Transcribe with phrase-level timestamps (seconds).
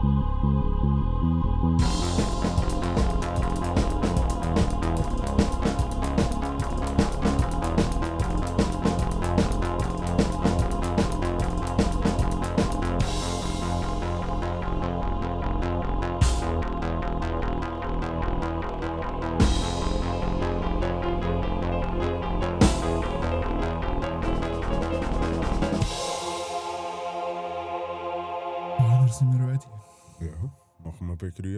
[0.00, 0.14] Thank
[1.62, 1.67] you.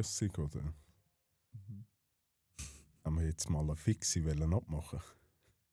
[0.01, 0.63] Begrüßung, oder?
[1.53, 1.85] Mhm.
[3.05, 5.01] Haben wir jetzt mal eine fixe wollen abmachen?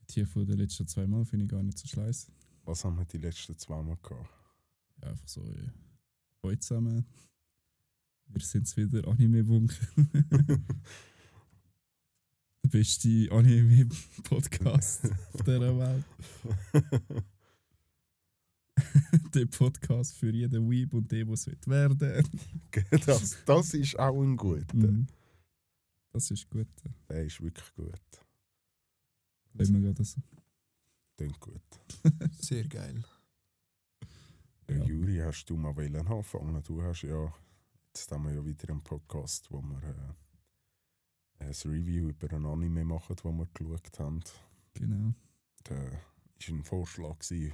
[0.09, 2.31] Die von den letzten zwei Mal finde ich gar nicht so scheiße.
[2.63, 4.29] Was haben wir die letzten zwei Mal gehabt?
[5.01, 5.73] Ja, einfach so, ja.
[6.43, 7.05] Heute zusammen.
[8.27, 9.85] Wir sind wieder Anime-Bunker.
[12.63, 16.05] Der beste Anime-Podcast auf dieser Welt.
[19.33, 22.27] Der Podcast für jeden Weeb und den, was wird werden.
[23.05, 24.75] das, das ist auch ein guter.
[24.75, 25.07] Mhm.
[26.11, 26.67] Das ist gut.
[27.09, 28.25] Der ist wirklich gut.
[29.53, 30.21] Wenn wir gerade so.
[31.15, 31.61] Klingt gut.
[32.39, 33.03] Sehr geil.
[34.69, 34.75] Ja.
[34.75, 34.83] Ja.
[34.83, 36.61] Juri, hast du mal wollen anfangen?
[36.63, 37.33] Du hast ja,
[37.87, 39.81] jetzt haben wir ja wieder einen Podcast, wo wir
[41.39, 44.19] äh, ein Review über ein Anime machen, das wir geschaut haben.
[44.73, 45.13] Genau.
[45.63, 45.91] Da war
[46.49, 47.53] ein Vorschlag gewesen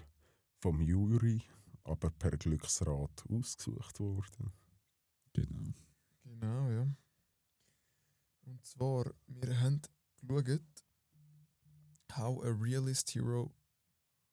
[0.64, 1.42] vom Juri,
[1.83, 4.53] aber per Glücksrat ausgesucht worden.
[5.33, 5.73] Genau.
[6.23, 6.88] Genau, ja.
[8.45, 9.81] Und zwar, wir haben
[10.22, 10.61] geschaut,
[12.16, 13.53] How a Realist Hero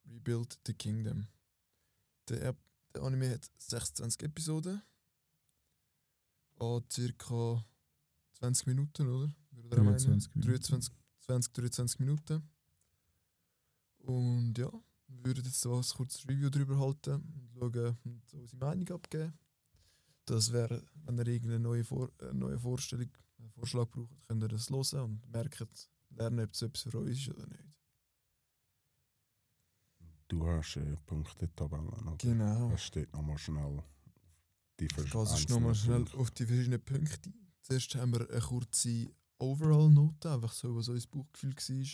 [0.06, 1.26] Rebuilt the Kingdom.
[2.28, 2.54] Der,
[2.94, 4.82] der Anime hat 26 Episoden.
[6.60, 7.64] An circa
[8.34, 9.34] 20 Minuten, oder?
[9.50, 9.70] Meinen?
[9.70, 10.48] 23 Minuten.
[10.48, 12.48] 23, 20, 23 Minuten.
[13.98, 14.70] Und ja,
[15.10, 19.32] wir würden jetzt so ein kurzes Review darüber halten und schauen und unsere Meinung abgeben.
[20.24, 24.48] Das wäre, wenn ihr irgendeine neue, Vor äh, neue Vorstellung, einen Vorschlag braucht, könnt ihr
[24.48, 25.68] das hören und merken,
[26.10, 27.78] lernen, ob es etwas für euch ist oder nicht.
[30.28, 32.14] Du hast äh, Punktetabellen, oder?
[32.18, 32.70] Genau.
[32.70, 33.82] Das steht nochmal schnell
[34.78, 37.32] die Ich gehe vers- sonst nochmal schnell auf die verschiedenen Punkte.
[37.62, 41.86] Zuerst haben wir eine kurze Overall-Note, einfach so, was unser Bauchgefühl war.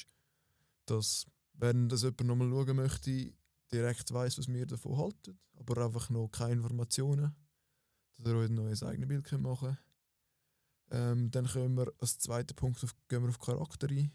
[0.86, 1.26] Dass,
[1.58, 3.32] wenn das jemand nochmal schauen möchte,
[3.72, 7.34] direkt weiß, was wir davon halten, aber einfach noch keine Informationen,
[8.16, 9.78] dass ihr euch ein neues eigenes Bild machen könnt.
[10.90, 14.12] Ähm, dann kommen wir als zweiten Punkt auf, gehen wir auf Charakter ein.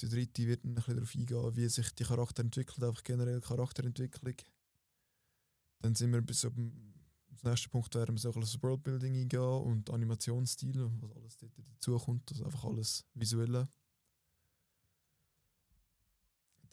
[0.00, 4.34] Der dritte wird ein bisschen darauf eingehen, wie sich die Charakter entwickelt, einfach generell Charakterentwicklung.
[5.80, 9.90] Dann sind wir bis als nächsten Punkt werden wir so ein bisschen Worldbuilding eingehen und
[9.90, 13.68] Animationsstil, was alles dazukommt, also einfach alles Visuelle.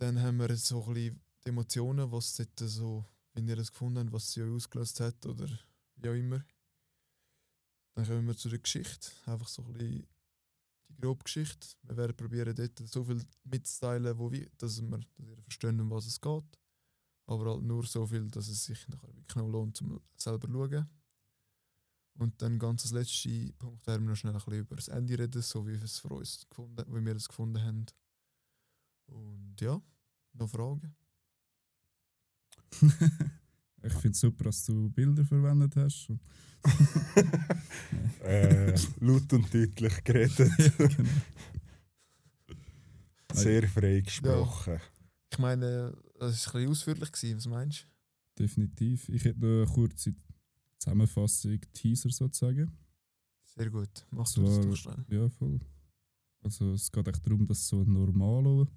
[0.01, 4.31] Dann haben wir so die Emotionen, was dort so, wenn ihr das gefunden habt, was
[4.31, 5.47] sie euch ausgelöst hat oder
[5.95, 6.43] wie auch immer.
[7.93, 10.07] Dann kommen wir zu der Geschichte, einfach so ein die
[10.99, 11.67] grobe Geschichte.
[11.83, 15.91] Wir werden probieren, dort so viel mitzuteilen, wo wir, dass, wir, dass ihr versteht, um
[15.91, 16.57] was es geht
[17.31, 20.53] aber halt nur so viel, dass es sich nachher wirklich noch lohnt, zum selber zu
[20.53, 20.89] schauen.
[22.19, 25.17] Und dann ganz als letzter Punkt werden wir noch schnell ein bisschen über das Ende
[25.17, 27.85] reden, so wie wir es für uns gefunden, wie wir es gefunden haben.
[29.11, 29.81] Und ja,
[30.33, 30.95] noch Fragen?
[33.83, 36.11] ich finde es super, dass du Bilder verwendet hast.
[38.23, 40.39] Äh, laut und deutlich geredet.
[40.59, 41.09] ja, genau.
[43.33, 44.79] Sehr frei gesprochen.
[45.31, 47.37] Ich meine, das war ein bisschen ausführlich, gewesen.
[47.37, 47.87] was meinst
[48.37, 48.43] du?
[48.43, 49.09] Definitiv.
[49.09, 50.13] Ich hätte noch eine kurze
[50.77, 52.71] Zusammenfassung, Teaser sozusagen.
[53.43, 55.03] Sehr gut, machst du das doch schnell.
[55.09, 55.59] Ja, voll.
[56.43, 58.67] Also es geht echt darum, dass so ein normaler,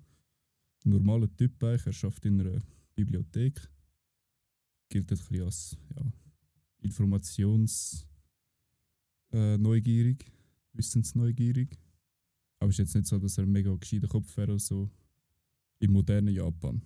[0.85, 2.61] normaler Typ eigentlich, er schafft in einer
[2.95, 3.61] Bibliothek,
[4.89, 6.13] gilt ein als ja,
[6.79, 8.07] Informations
[9.33, 10.25] äh, neugierig,
[10.73, 11.77] wissensneugierig.
[12.59, 14.91] Aber es ist jetzt nicht so, dass er ein mega gescheiter Kopf wäre, so
[15.81, 16.83] im modernen Japan.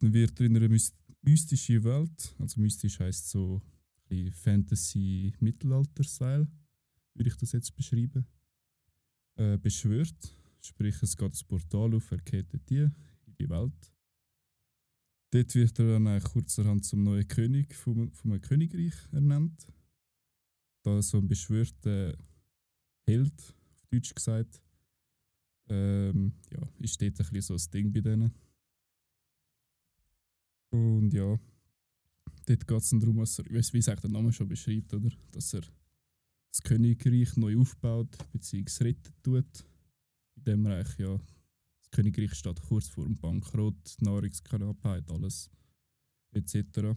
[0.00, 3.62] Dann wird er in einer mys- mystischen Welt, also mystisch heisst so
[4.10, 6.46] ein Fantasy-Mittelalter-Style,
[7.14, 8.26] würde ich das jetzt beschreiben,
[9.36, 10.34] äh, beschwört.
[10.60, 12.94] Sprich, es geht das Portal auf, er geht dort in
[13.38, 13.92] die Welt.
[15.30, 19.66] Dort wird er dann kurzerhand zum neuen König vom, vom Königreich ernannt.
[20.82, 22.16] Da so ein beschwörter
[23.06, 23.34] Held,
[23.70, 24.62] auf Deutsch gesagt,
[25.68, 28.32] ähm, ja, ist dort ein bisschen so das Ding bei denen.
[30.70, 31.38] Und ja,
[32.46, 34.92] dort geht es dann darum, was er, wie es- wie es der Name schon beschreibt,
[34.94, 35.10] oder?
[35.32, 35.62] dass er
[36.50, 38.84] das Königreich neu aufbaut bzw.
[38.84, 39.64] retten tut.
[40.48, 45.50] Er eigentlich, ja, das Königreich steht kurz vor dem Bankrott, Nahrungsknappheit, alles
[46.32, 46.96] etc.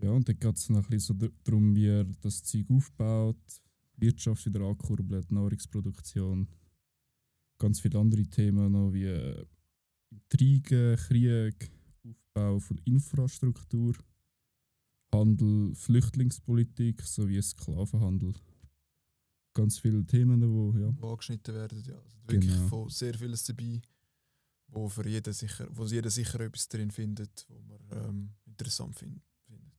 [0.00, 3.62] Ja, und dann geht es noch ein bisschen so darum, wie er das Zeug aufbaut,
[3.96, 6.48] Wirtschaft wieder ankurbelt, Nahrungsproduktion,
[7.58, 9.44] ganz viele andere Themen noch wie äh,
[10.10, 11.70] Intrigen, Krieg,
[12.04, 13.94] Aufbau von Infrastruktur,
[15.12, 18.34] Handel, Flüchtlingspolitik sowie Sklavenhandel.
[19.54, 21.82] Ganz viele Themen, wo ja, die angeschnitten werden.
[21.84, 21.94] Ja.
[21.98, 22.68] Also wirklich Genau.
[22.68, 23.80] von sehr vieles dabei,
[24.68, 29.20] wo, für jeden sicher, wo jeder sicher etwas drin findet, wo man ähm, interessant fin
[29.46, 29.72] findet.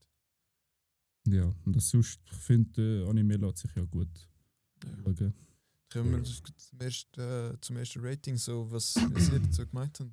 [1.27, 1.53] ja.
[1.65, 4.09] Und das sonst, ich finde, äh, Anime lässt sich ja gut
[4.83, 4.89] Ja.
[5.03, 5.33] schauen.
[5.91, 10.11] Kommen wir zum ersten, äh, zum ersten Rating, so, was, was ihr dazu gemeint habt.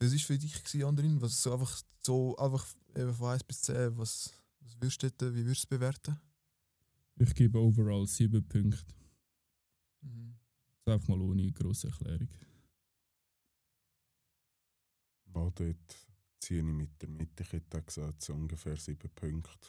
[0.00, 1.20] Was war für dich, gewesen, Andrin?
[1.20, 2.66] Was so einfach, so einfach
[2.96, 6.18] eben von 1 bis 10, was, was würdest du wie würdest du es bewerten?
[7.16, 8.94] Ich gebe overall 7 Punkte.
[10.02, 10.34] Mhm.
[10.84, 12.28] Das einfach mal ohne grosse Erklärung.
[15.34, 16.08] Ja, dort
[16.40, 17.42] ziehe ich mit der Mitte.
[17.42, 19.68] Ich hätte gesagt, so ungefähr sieben Punkte.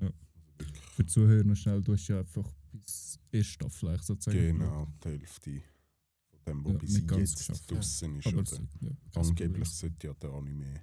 [0.00, 0.10] Ja.
[0.58, 4.58] Also Für die Zuhörer noch schnell, du hast ja einfach bis erste Staffel sozusagen.
[4.58, 5.62] genau die Hälfte
[6.30, 7.76] von dem, was Ja, bis jetzt geschafft, ja.
[7.76, 8.26] draußen ist.
[8.26, 8.52] Aber oder?
[8.52, 10.82] es, ja, Angeblich sollte ja der Anime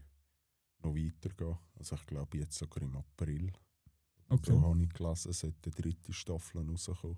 [0.83, 1.57] noch weitergehen.
[1.75, 3.51] Also ich glaube jetzt sogar im April.
[4.29, 4.51] Okay.
[4.51, 7.17] So habe ich gelesen, sollte die dritte Staffel rauskommen.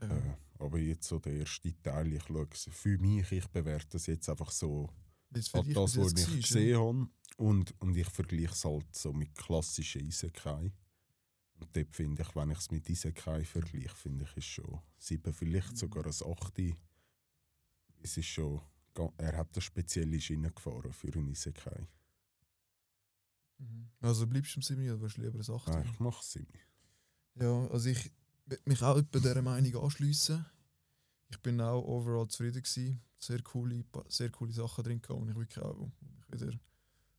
[0.00, 0.16] Ja.
[0.16, 4.06] Äh, aber jetzt so der erste Teil, ich schaue es für mich, ich bewerte es
[4.06, 4.90] jetzt einfach so
[5.32, 7.08] es an das, was ich gesehen habe.
[7.36, 10.72] Und, und ich vergleiche es halt so mit klassischen Isekai.
[11.60, 15.32] Und dort finde ich, wenn ich es mit Isekai vergleiche, finde ich, ist schon sieben,
[15.32, 16.76] vielleicht sogar ein achte.
[18.00, 18.60] Es ist schon,
[19.16, 21.86] er hat eine spezielle Schiene gefahren für einen Isekai.
[23.58, 23.88] Mhm.
[24.00, 25.68] Also bleibst du im 7 oder willst du lieber ein 8?
[25.68, 26.38] Nein, ich mache es
[27.34, 28.10] Ja, also ich
[28.46, 30.44] will mich auch bei dieser Meinung anschliessen.
[31.30, 33.00] Ich bin auch overall zufrieden gewesen.
[33.18, 36.58] Sehr coole, sehr coole Sachen drin gehabt und ich wirklich auch wo mich wieder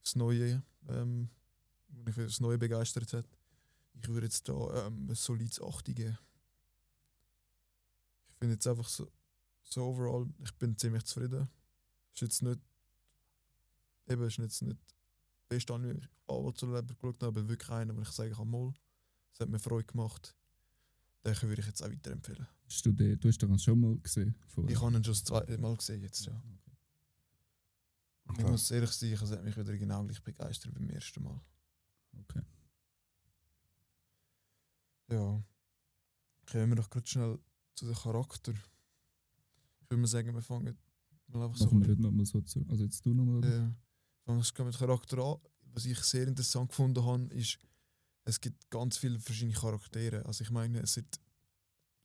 [0.04, 1.30] das Neue, ähm,
[1.88, 3.26] wo mich wieder das Neue begeistert hat.
[4.02, 6.18] Ich würde jetzt da ähm, ein solides 8 geben.
[8.30, 9.12] Ich finde jetzt einfach so,
[9.64, 11.50] so overall, ich bin ziemlich zufrieden.
[12.14, 12.60] Ist jetzt nicht,
[14.08, 14.95] eben ist jetzt nicht
[15.48, 16.08] beste den ich
[16.64, 18.74] Leben geschaut habe, aber wirklich einer, wo ich kann, mal,
[19.34, 20.36] es hat mir Freude gemacht.
[21.26, 22.48] Den würde ich jetzt auch weiterempfehlen.
[22.68, 24.36] Hast du, den, du hast den schon mal gesehen?
[24.48, 24.72] Vorher?
[24.72, 26.42] Ich habe ihn schon das zweite Mal gesehen jetzt, ja.
[28.28, 28.50] Ich Okay.
[28.50, 31.40] muss ehrlich sein, es hat mich wieder genau gleich begeistert beim ersten Mal.
[32.22, 32.42] Okay.
[35.12, 35.44] Ja.
[36.52, 37.40] Kommen wir doch gerade schnell
[37.76, 38.52] zu dem Charakter.
[38.52, 40.78] Ich würde mal sagen, wir fangen
[41.28, 42.66] mal einfach so Machen wir nicht nochmal so zu.
[42.68, 43.38] Also jetzt du nochmal.
[43.38, 43.76] oder?
[44.26, 45.40] Wir mit Charakter an.
[45.74, 47.60] Was ich sehr interessant gefunden habe, ist,
[48.24, 50.26] es gibt ganz viele verschiedene Charaktere.
[50.26, 51.20] Also ich meine, es sind,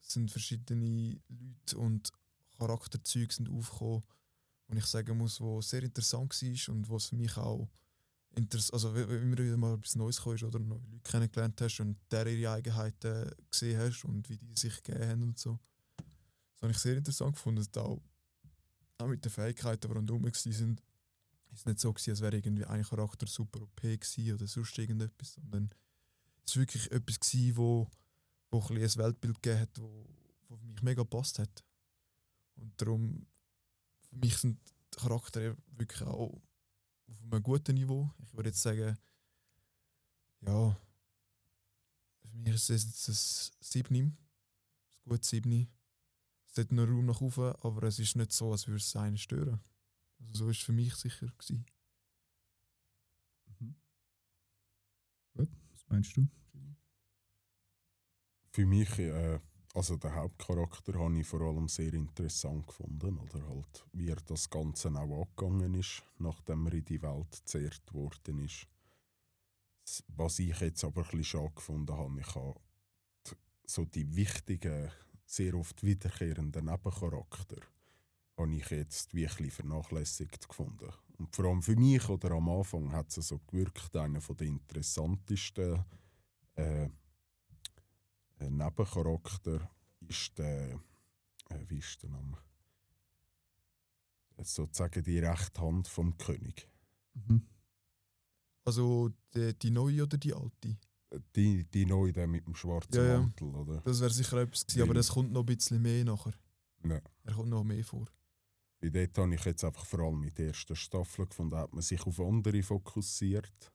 [0.01, 2.11] es sind verschiedene Leute und
[2.59, 4.03] Charakterzüge sind aufgekommen,
[4.71, 7.69] und ich sagen muss, wo sehr interessant war und was für mich auch
[8.37, 12.27] interess also immer wieder mal etwas Neues kommst oder neue Leute kennengelernt hast und der
[12.29, 15.59] ihre Eigenheiten gesehen hast und wie die sich gegeben haben und so.
[15.97, 17.67] Das habe ich sehr interessant gefunden.
[17.77, 18.01] Auch,
[18.99, 20.81] auch mit den Fähigkeiten, die rundherum waren,
[21.53, 25.71] ist nicht so gewesen, als wäre irgendwie ein Charakter super OP oder sonst irgendetwas, sondern
[26.47, 27.91] es war wirklich etwas gewesen, wo,
[28.51, 30.07] wo ein, ein Weltbild gegeben hat, wo,
[30.49, 31.65] wo für mich mega gepasst hat.
[32.57, 33.27] Und darum,
[34.09, 34.59] für mich sind
[34.97, 36.43] Charaktere wirklich auch
[37.07, 38.11] auf einem guten Niveau.
[38.19, 38.99] Ich würde jetzt sagen,
[40.41, 40.77] ja,
[42.25, 44.19] für mich ist es jetzt ein 7, ein
[45.05, 45.69] gutes 7.
[46.47, 49.17] Es hat noch Raum nach oben, aber es ist nicht so, als würde es einen
[49.17, 49.61] stören.
[50.21, 51.27] Also so war es für mich sicher.
[51.27, 51.67] Gewesen.
[53.59, 53.75] Mhm.
[55.35, 56.27] Gut, was meinst du?
[58.53, 59.39] Für mich, äh,
[59.75, 63.19] also der Hauptcharakter, habe ich vor allem sehr interessant gefunden.
[63.19, 67.95] Oder halt, wie er das Ganze auch angegangen ist, nachdem er in die Welt gezerrt
[67.95, 68.67] worden ist.
[70.09, 72.61] Was ich jetzt aber ein bisschen schade gefunden habe, ich habe
[73.27, 73.37] die,
[73.67, 74.91] so die wichtigen,
[75.27, 77.61] sehr oft wiederkehrenden Nebencharakter
[78.41, 80.91] habe ich jetzt bisschen vernachlässigt gefunden.
[81.19, 85.85] Und vor allem für mich oder am Anfang hat es so gewirkt, einer der interessantesten
[86.55, 86.89] äh,
[88.39, 89.71] ein Nebencharakter
[90.09, 90.81] ist der,
[91.51, 92.39] äh, wie ist der Name?
[94.37, 96.69] Äh, Sozusagen die rechte Hand vom König.
[97.15, 97.47] Mhm.
[98.65, 100.79] Also die, die neue oder die alte?
[101.11, 103.21] Äh, Die, die neue, der mit dem schwarzen Ja, ja.
[103.21, 103.81] Mantel, oder?
[103.83, 106.35] Das wäre sicher etwas gewesen, aber das kommt noch ein bisschen mehr nachher.
[106.85, 107.01] Ja.
[107.25, 108.07] Er kommt noch mehr vor.
[108.81, 111.83] Weil dort habe ich jetzt einfach vor allem mit der ersten Staffel gefunden, hat man
[111.83, 113.73] sich auf andere fokussiert,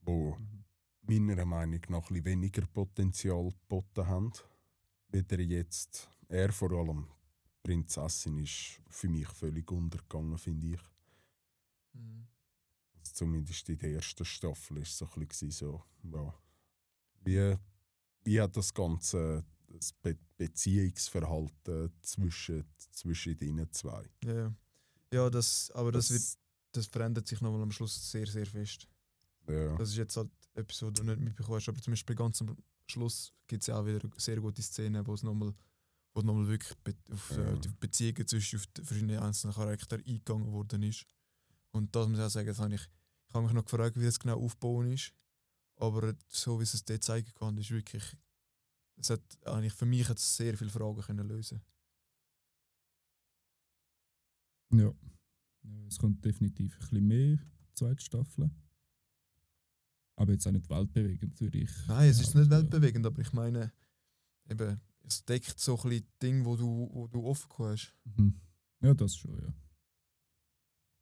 [0.00, 0.36] wo
[1.02, 4.32] meiner Meinung nach ein weniger Potenzial geboten haben.
[5.08, 7.08] Wieder jetzt, er vor allem,
[7.62, 10.80] Prinzessin ist für mich völlig untergegangen, finde ich.
[11.92, 12.26] Mhm.
[12.94, 16.34] Also zumindest in der ersten Staffel ist so ein bisschen so, ja,
[17.24, 17.56] wie,
[18.24, 19.44] wie hat das ganze
[19.76, 24.04] das Be Beziehungsverhalten zwischen, zwischen den zwei?
[24.24, 24.54] Ja, ja.
[25.12, 26.22] ja das, aber das, wird,
[26.72, 28.86] das verändert sich nochmal am Schluss sehr, sehr fest.
[29.48, 32.56] ja, Das ist jetzt halt etwas, was du nicht mitbekommst, aber zum Beispiel ganz am
[32.86, 35.54] Schluss gibt es ja auch wieder sehr gute Szenen, wo es nochmal
[36.14, 36.72] wo nochmal wirklich
[37.12, 37.52] auf Ja.
[37.52, 41.04] äh, die Beziehungen zwischen auf die verschiedenen einzelnen Charaktere eingegangen worden ist.
[41.72, 42.80] Und das muss ich auch sagen, das habe ich,
[43.28, 45.12] ich habe mich noch gefragt, wie das genau aufbauen ist.
[45.76, 48.02] Aber so wie es es dort zeigen kann, ist wirklich,
[48.96, 51.60] es hat eigentlich für mich hat es sehr viele Fragen können lösen.
[54.72, 54.92] Ja.
[55.88, 57.38] Es kommt definitiv ein bisschen mehr,
[57.74, 58.50] zweite Staffel.
[60.16, 61.70] Aber jetzt auch nicht weltbewegend, würde ich.
[61.86, 63.72] Nein, es ist nicht weltbewegend, aber ich meine,
[64.48, 67.94] eben, es deckt so ein bisschen Dinge, wo du, wo du offen hast.
[68.04, 68.40] Mhm.
[68.80, 69.54] Ja, das schon, ja.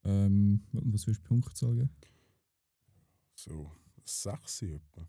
[0.04, 1.90] Ähm, was würdest du Punktzahl geben?
[3.34, 3.70] so
[4.04, 5.08] sechs etwa.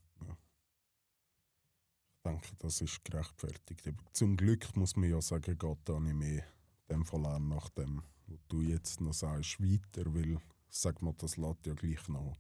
[2.26, 3.88] Ich denke, das ist gerechtfertigt.
[3.88, 6.44] Aber zum Glück muss man ja sagen, geht da nicht mehr
[6.90, 11.38] dem Fall auch nach dem, was du jetzt noch sagst, weiter, weil, sag mal, das
[11.38, 12.36] lässt ja gleich noch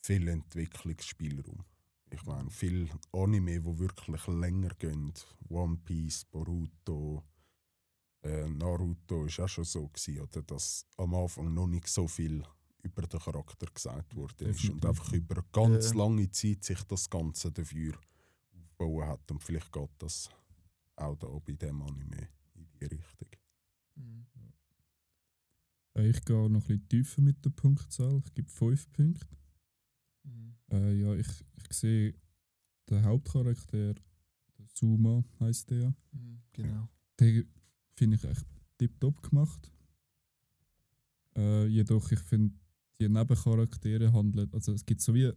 [0.00, 1.64] viel Entwicklungsspielraum.
[2.10, 5.12] Ich meine, viel Anime, die wirklich länger gehen.
[5.50, 7.22] One Piece, Boruto,
[8.22, 12.42] äh, Naruto ist auch schon so gewesen, oder, dass am Anfang noch nicht so viel
[12.82, 17.52] über den Charakter gesagt ist und einfach über eine ganz lange Zeit sich das Ganze
[17.52, 17.98] dafür
[18.84, 20.30] aufgebaut hat und vielleicht geht das
[20.96, 23.28] auch da bei dem Anime in die Richtung.
[23.96, 24.26] Mhm.
[25.94, 28.22] Äh, ich gehe noch ein bisschen tiefer mit der Punktzahl.
[28.24, 29.26] Ich gebe 5 Punkte.
[30.24, 30.56] Mhm.
[30.70, 32.14] Äh, ja, ich, ich sehe
[32.88, 35.94] den Hauptcharakter, der Suma heißt der ja.
[36.12, 36.42] Mhm.
[36.52, 36.88] Genau.
[37.18, 37.48] Den
[37.96, 38.46] finde ich echt
[38.78, 39.70] tiptop gemacht.
[41.36, 42.54] Äh, jedoch, ich finde,
[43.00, 45.32] die Nebencharaktere handeln, also es gibt so wie,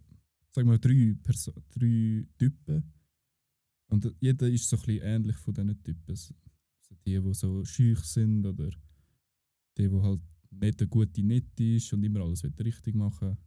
[0.51, 2.83] sagen wir, drei, Perso drei Typen.
[3.87, 6.15] Und jeder ist so ein bisschen ähnlich von diesen Typen.
[6.15, 6.33] So
[7.05, 8.69] die, die so schüch sind oder
[9.77, 13.37] die, die halt nicht der gute Nett ist und immer alles will richtig machen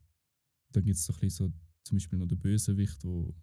[0.73, 3.35] Dann gibt es so ein bisschen so, zum Beispiel noch den Bösewicht, der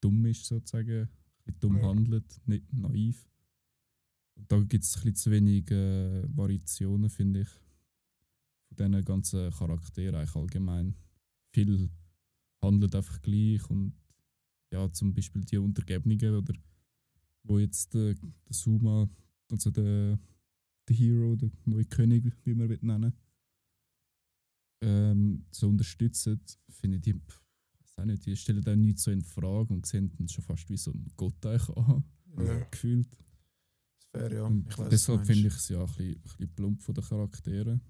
[0.00, 1.08] dumm ist, sozusagen, ein
[1.44, 1.88] bisschen dumm Ja.
[1.88, 3.28] handelt, nicht naiv.
[4.36, 7.48] Und da gibt es ein bisschen zu wenig äh, Variationen, finde ich.
[8.68, 10.96] Von diesen ganzen Charakteren eigentlich allgemein.
[11.52, 11.90] Viel
[12.60, 13.94] handelt einfach gleich und
[14.74, 16.54] ja, zum Beispiel die Untergebenen oder
[17.44, 19.08] wo jetzt äh, der Suma,
[19.50, 20.18] also der,
[20.88, 23.12] der Hero, der neue König, wie man will nennen
[24.82, 29.72] ähm, so unterstützen, finde ich weiß auch nicht, die stellen auch nichts so in Frage
[29.72, 32.04] und sehen ihn schon fast wie so ein Gott eigentlich an,
[32.38, 32.58] Ja.
[32.70, 33.16] gefühlt.
[34.10, 34.50] Fair, ja.
[34.68, 37.80] Ich du deshalb finde ich es ja ein bisschen, ein bisschen plump von den Charakteren.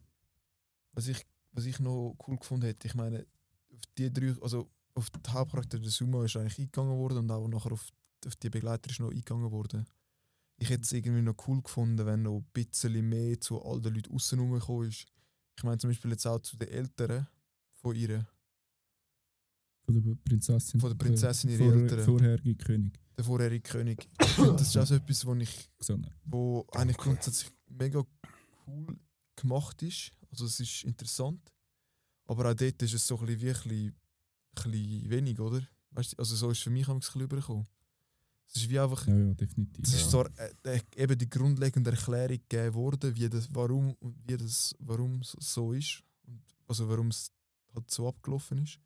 [0.93, 3.27] was ich, was ich noch cool gefunden hätte, ich meine,
[3.73, 7.49] auf die drei, also auf den Hauptcharakter der Suma ist eigentlich eingegangen worden und auch
[7.49, 7.89] nachher auf,
[8.27, 9.87] auf die Begleiter ist noch eingegangen worden.
[10.57, 13.95] Ich hätte es irgendwie noch cool gefunden, wenn noch ein bisschen mehr zu all den
[13.95, 15.07] Leuten außen gekommen ist.
[15.57, 17.27] Ich meine zum Beispiel jetzt auch zu den Eltern
[17.81, 18.27] von ihr,
[19.85, 20.81] Von der Prinzessin.
[20.81, 22.05] Von der Prinzessin, ihre vor, Eltern.
[22.05, 23.01] Vorherige König.
[23.17, 24.09] der vorherige König.
[24.19, 25.71] Das ist auch so etwas, wo ich
[26.25, 28.03] wo eigentlich grundsätzlich mega
[28.67, 28.99] cool
[29.37, 30.13] gemacht ist.
[30.31, 31.53] Also es ist interessant.
[32.27, 33.95] Aber auch dort ist es so ein bisschen, wie ein bisschen,
[34.55, 35.61] bisschen wenig, oder?
[35.91, 37.67] Weißt du, also so ist für mich ein bisschen übergekommen.
[38.47, 39.85] Es ist wie einfach, Ja, ja, definitiv.
[39.87, 40.09] es ist Ja.
[40.11, 44.75] zwar äh, äh, eben die grundlegende Erklärung gegeben worden, wie das, warum und wie das,
[44.81, 46.03] warum es so ist.
[46.27, 47.31] Und also warum es
[47.75, 48.79] halt so abgelaufen ist.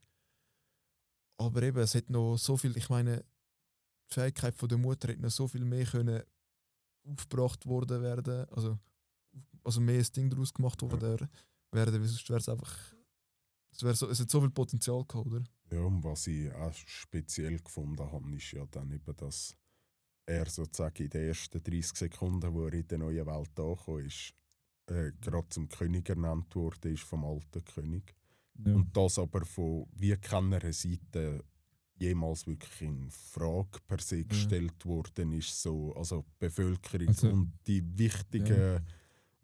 [1.38, 3.24] Aber eben, es hat noch so viel, ich meine,
[4.10, 6.22] die Fähigkeit von der Mutter hätte noch so viel mehr können
[7.04, 8.78] aufgebracht worden werden, also,
[9.64, 11.28] also mehr ein Ding daraus gemacht worden
[11.72, 12.76] werden, weil sonst wäre es einfach,
[13.72, 15.42] es, wär so, es hat so viel Potenzial gehabt, oder?
[15.70, 19.56] Ja, und was ich auch speziell gefunden habe, ist ja dann eben, dass
[20.26, 24.34] er sozusagen in den ersten 30 Sekunden, wo er in der neuen Welt angekommen ist,
[24.86, 28.14] äh, gerade zum König ernannt wurde, ist vom alten König.
[28.64, 28.74] Ja.
[28.74, 31.44] Und das aber von wie keiner Seite
[31.98, 35.62] jemals wirklich in Frage per se gestellt worden ist.
[35.62, 38.80] So, also die Bevölkerung Also, und die wichtigen ja.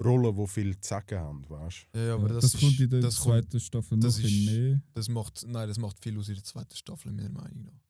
[0.03, 2.91] Rollen, die viel zu sagen haben, weißt Ja, ja, Ja, aber das, das, kommt in
[2.91, 4.83] der das, kommt, zweiten Staffel noch das ein bisschen ist- mehr.
[4.95, 7.81] das macht, nein, das macht viel aus in der zweiten Staffel, meiner Meinung nach.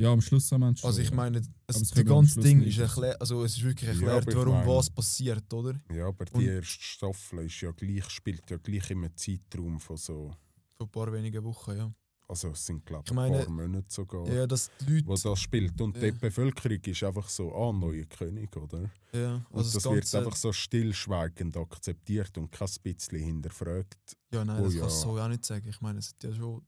[0.00, 0.88] Ja, am Schluss haben wir es schon.
[0.88, 1.14] Also ich ja.
[1.14, 4.34] meine, das am ganze Ding nicht ist erklärt, also es ist wirklich Ja, erklärt, ich
[4.36, 5.78] warum meine- was passiert, oder?
[5.94, 9.96] Ja, aber die Und- erste Staffel ist ja gleich, spielt ja gleich im Zeitraum von
[9.98, 10.30] so
[10.76, 11.92] Vor ein paar wenigen Wochen, ja.
[12.30, 15.22] Also es sind glaube ich meine, ein paar Monate sogar, Ja, dass die wo Leute.
[15.28, 15.80] das spielt.
[15.80, 16.04] Und Ja.
[16.04, 18.90] die Bevölkerung ist einfach so, ah, neuer König, oder?
[19.12, 20.18] Ja, Und also das das wird Ganze.
[20.18, 24.16] einfach so stillschweigend akzeptiert und kein bisschen hinterfragt.
[24.32, 24.80] ja, nein, Oh das ja.
[24.80, 25.68] kannst du so auch nicht sagen.
[25.68, 26.64] Ich meine, es hat ja schon.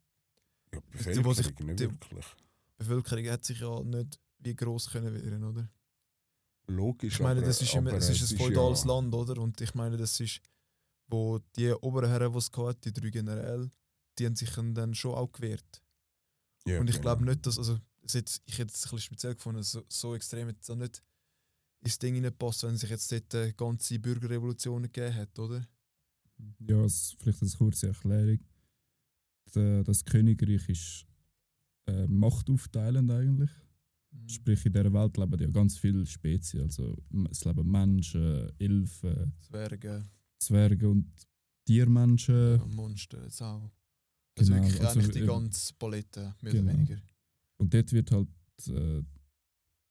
[0.74, 2.26] Ja, die Die, die Bevölkerung, nicht die- wirklich.
[2.26, 5.68] Die Bevölkerung hat sich ja nicht wie groß können wehren, oder?
[6.66, 9.40] Logisch, Ich meine, aber, das ist, immer, es ist ein feudales ja, Land, oder?
[9.40, 10.40] Und ich meine, das ist,
[11.08, 13.70] wo die oberen Herren, die es hatten, die drei Generäle,
[14.18, 15.82] die haben sich dann schon auch gewehrt.
[16.66, 17.02] Ja, und ich genau.
[17.02, 20.14] glaube nicht, dass, also, es jetzt, ich hätte es ein bisschen speziell gefunden, so, so
[20.14, 21.02] extrem jetzt auch nicht
[21.80, 25.66] ins Ding hineinpasst, wenn sich jetzt dort eine ganze Bürgerrevolution gegeben hat, oder?
[26.60, 28.40] Ja, es, vielleicht eine kurze Erklärung.
[29.84, 31.06] Das Königreich ist
[31.86, 33.50] äh, machtaufteilend eigentlich.
[34.12, 34.28] Mhm.
[34.28, 36.62] Sprich, in dieser Welt leben ja ganz viele Spezien.
[36.62, 36.96] Also
[37.30, 40.04] es leben Menschen, Elfen, Zwerge,
[40.38, 41.12] Zwerge und
[41.66, 42.58] Tiermenschen.
[42.58, 43.70] ja, Monster, Sau.
[44.38, 46.70] Also Genau, wirklich also eigentlich die eben- ganze Palette, mehr Genau.
[46.70, 47.02] oder weniger.
[47.58, 48.28] Und dort wird halt
[48.68, 49.02] äh,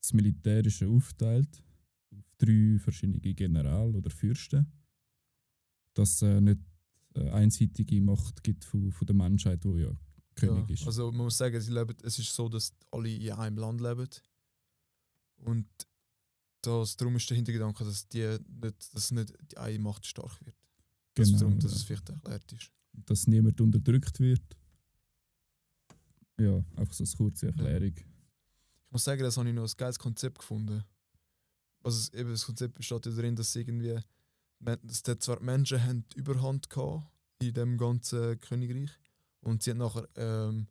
[0.01, 1.63] das Militärische aufgeteilt
[2.11, 4.65] auf drei verschiedene Generäle oder Fürsten.
[5.93, 6.59] Dass es äh, nicht
[7.15, 9.91] äh, einseitige Macht gibt von, von der Menschheit, wo ja
[10.35, 10.87] König ja, ist.
[10.87, 14.07] Also man muss sagen, sie leben, es ist so, dass alle in einem Land leben.
[15.37, 15.67] Und
[16.61, 20.55] das, darum ist der Hintergedanke, dass, die nicht, dass nicht die eine Macht stark wird.
[21.15, 21.77] Genau, darum, dass ja.
[21.77, 22.71] es vielleicht erklärt ist.
[22.93, 24.41] Dass niemand unterdrückt wird.
[26.39, 27.93] Ja, einfach so eine kurze Erklärung.
[27.95, 30.83] Ich muss sagen, das habe ich noch ein geiles Konzept gefunden.
[31.83, 33.99] Also eben das Konzept besteht ja darin, dass irgendwie
[34.59, 37.07] dass zwar die Menschen haben die Überhand gehabt
[37.39, 38.91] in dem ganzen Königreich
[39.41, 40.67] und sie haben nachher, ähm,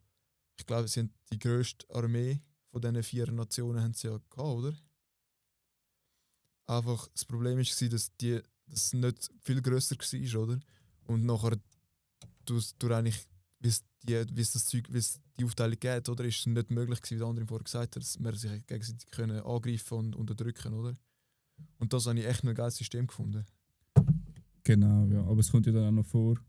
[0.57, 2.39] ich glaube, sie haben die grösste Armee
[2.71, 4.73] von diesen vier Nationen haben sie ja gehabt, oder?
[6.67, 10.59] Einfach das Problem war, dass die dass es nicht viel grösser war, oder?
[11.07, 11.57] Und nachher
[12.45, 13.19] durch, durch eigentlich
[13.59, 16.45] wie es die, wie es das Zeug, wie es die Aufteilung geht, oder ist es
[16.47, 19.97] nicht möglich gewesen, wie der andere vorher gesagt hat, dass wir sich gegenseitig können angreifen
[19.97, 20.97] und unterdrücken, oder?
[21.77, 23.45] Und das habe ich echt ein geiles System gefunden.
[24.63, 25.21] Genau, ja.
[25.21, 26.39] Aber es kommt ja dann auch noch vor,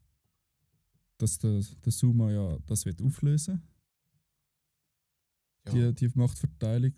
[1.18, 3.62] dass der, der Suma ja das wird auflösen
[5.66, 5.72] Ja.
[5.92, 6.92] die, die Machtverteilung.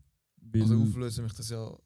[0.54, 1.76] Also auflösen mich das ja,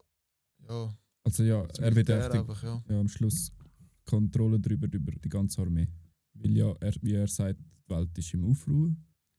[0.68, 0.94] ja,
[1.24, 2.82] also ja, er wird einfach, ja.
[2.88, 3.52] ja, am Schluss
[4.04, 5.88] Kontrolle darüber, über die ganze Armee.
[6.40, 8.94] Weil ja, er, wie er sagt, die Welt ist im Aufruhr.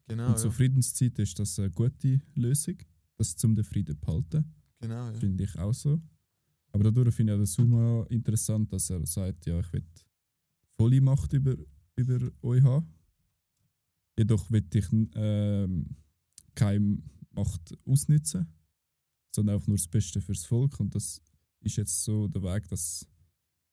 [0.07, 0.55] Genau, und zur ja.
[0.55, 2.77] Friedenszeit ist das eine gute Lösung,
[3.17, 4.45] das zum den Frieden zu behalten.
[4.79, 5.13] genau, ja.
[5.13, 6.01] Finde ich auch so.
[6.71, 9.83] Aber dadurch finde ich auch den Suma interessant, dass er sagt, ja, ich will
[10.77, 11.55] volle Macht über,
[11.95, 12.87] über euch haben.
[14.17, 15.95] Jedoch will ich ähm,
[16.55, 16.97] keine
[17.31, 18.47] Macht ausnutzen,
[19.33, 20.79] sondern auch nur das Beste fürs Volk.
[20.79, 21.21] Und das
[21.61, 23.07] ist jetzt so der Weg, dass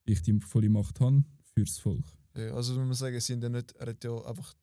[0.04, 2.15] ich die volle Macht habe fürs Volk.
[2.36, 2.54] Ja.
[2.54, 4.54] Also wenn man sagen, sie sind ja nicht, er hat ja einfach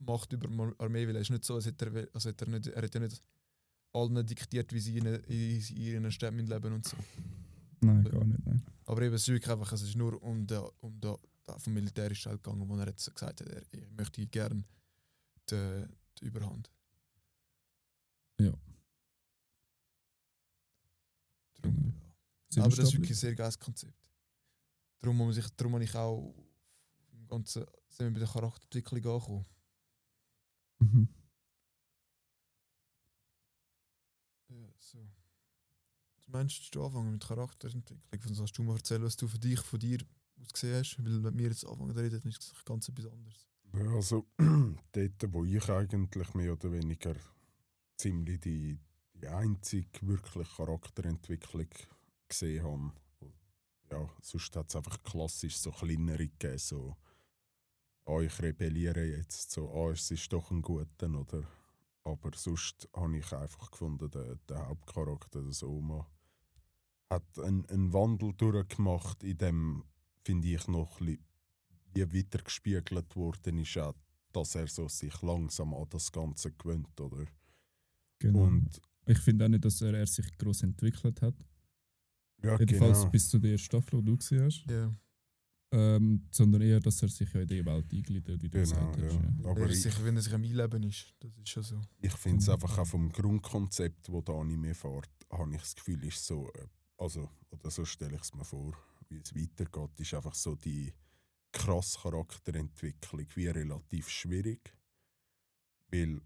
[0.00, 2.48] Macht über die Armee, weil er ist nicht so, als hätte er, also hat er,
[2.48, 3.22] nicht, er hat ja nicht
[3.92, 6.96] allen diktiert, wie sie in, in, in ihren Städten leben und so.
[7.80, 8.44] Nein, gar nicht.
[8.44, 8.62] Nein.
[8.86, 11.16] Aber eben, es ist wirklich einfach, es ist nur um den, um den,
[11.58, 14.64] vom militärischen Teil gegangen, wo er jetzt gesagt hat, er, ich möchte gerne
[15.50, 15.84] die,
[16.18, 16.70] die Überhand.
[18.40, 18.52] Ja.
[21.60, 21.94] Darum,
[22.54, 22.64] Genau.
[22.64, 22.64] ja.
[22.64, 23.94] Aber das ist wirklich ein sehr geiles Konzept.
[25.00, 26.34] Darum, muss sich, darum habe ich auch
[27.32, 29.46] im ganzen, sind wir bei der Charakterentwicklung angekommen.
[30.80, 31.08] Mhm.
[34.48, 34.98] Ja, so.
[36.16, 38.32] Was meinst du, du anfangen mit Charakterentwicklung?
[38.32, 39.98] Was hast du mal erzählen, was du für dich, von dir
[40.40, 40.98] aus gesehen hast?
[40.98, 43.48] Weil wenn wir jetzt anfangen zu reden, ist es ganz etwas anderes.
[43.74, 44.26] Ja, also
[44.92, 47.14] dort, wo ich eigentlich mehr oder weniger
[47.96, 48.78] ziemlich die,
[49.14, 51.68] die einzige wirklich Charakterentwicklung
[52.28, 52.92] gesehen habe.
[53.90, 56.96] Ja, sonst hat es einfach klassisch so kleinere gegeben, so
[58.04, 61.44] «Ah, ich rebelliere jetzt», so «Ah, es ist doch ein Guter», oder?
[62.04, 66.06] Aber sonst habe ich einfach gefunden, der, der Hauptcharakter, der Soma,
[67.10, 69.84] hat einen, einen Wandel durchgemacht, in dem,
[70.24, 71.24] finde ich, noch ein bisschen
[71.94, 73.94] wie wiedergespiegelt worden ist, auch,
[74.32, 77.26] dass er so sich langsam an das Ganze gewöhnt, oder?
[78.18, 78.44] Genau.
[78.44, 81.34] Und ich finde auch nicht, dass er, er sich groß entwickelt hat.
[82.42, 83.10] ja, Jedenfalls genau.
[83.10, 84.64] bis zu der ersten Staffel, die du gesehen hast.
[84.70, 84.94] Ja.
[85.74, 88.96] Ähm, sondern eher, dass er sich ja in die Welt eingliedert, wie du Genau, gesagt
[88.98, 89.14] hast.
[89.14, 89.20] ja.
[89.20, 89.50] Ja.
[89.50, 91.80] Aber wenn, er ich- sich, wenn er sich am Einleben ist, das ist schon so.
[92.00, 96.04] Ich finde es einfach auch vom Grundkonzept, wo der Anime fährt, habe ich das Gefühl,
[96.04, 96.66] ist so, äh,
[96.98, 98.76] also, oder so stelle ich es mir vor,
[99.08, 100.92] wie es weitergeht, ist einfach so die
[101.52, 104.74] krasse Charakterentwicklung wie relativ schwierig,
[105.90, 106.20] weil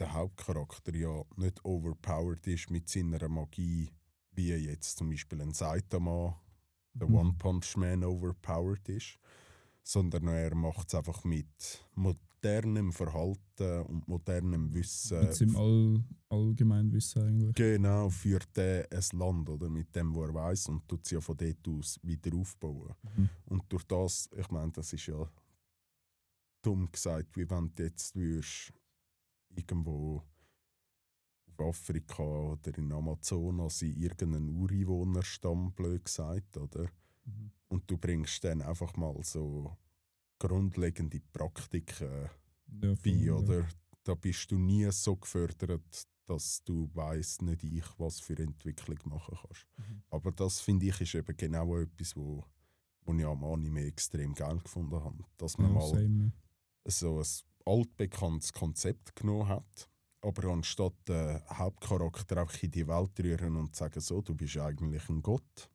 [0.00, 3.90] der Hauptcharakter ja nicht overpowered ist mit seiner Magie,
[4.32, 6.40] wie jetzt zum Beispiel ein Saitama,
[6.94, 7.14] der Mhm.
[7.14, 9.18] One Punch Man overpowered ist,
[9.82, 15.20] sondern er macht es einfach mit Mo modernem Verhalten und modernem Wissen.
[15.20, 17.54] Mit seinem All Allgemeinwissen eigentlich.
[17.54, 21.20] Genau, führt er ein Land oder, mit dem, was er weiß und tut es ja
[21.20, 22.94] von dort aus wieder aufbauen.
[23.16, 23.28] Mhm.
[23.46, 25.26] Und durch das, ich meine, das ist ja
[26.60, 28.72] dumm gesagt, wie wenn du jetzt würdest,
[29.54, 30.22] irgendwo
[31.60, 36.88] Afrika oder in Amazonas in irgendeinen Ureinwohnerstamm, blöd gesagt, oder?
[37.24, 37.50] Mhm.
[37.68, 39.76] Und du bringst dann einfach mal so
[40.38, 42.28] grundlegende Praktiken
[42.82, 43.34] Ja, bei, ja.
[43.34, 43.66] oder?
[44.04, 49.36] Da bist du nie so gefördert, dass du weißt, nicht ich, was für Entwicklung machen
[49.40, 49.66] kannst.
[49.76, 50.02] Mhm.
[50.10, 52.44] Aber das finde ich ist eben genau etwas, wo,
[53.02, 55.24] wo ich am Anime extrem geil gefunden habe.
[55.36, 56.32] Dass man Ja, mal same,
[56.86, 57.26] so ein
[57.66, 59.90] altbekanntes Konzept genommen hat,
[60.24, 65.06] aber anstatt den Hauptcharakter einfach in die Welt rühren und sagen, so, du bist eigentlich
[65.08, 65.70] ein Gott,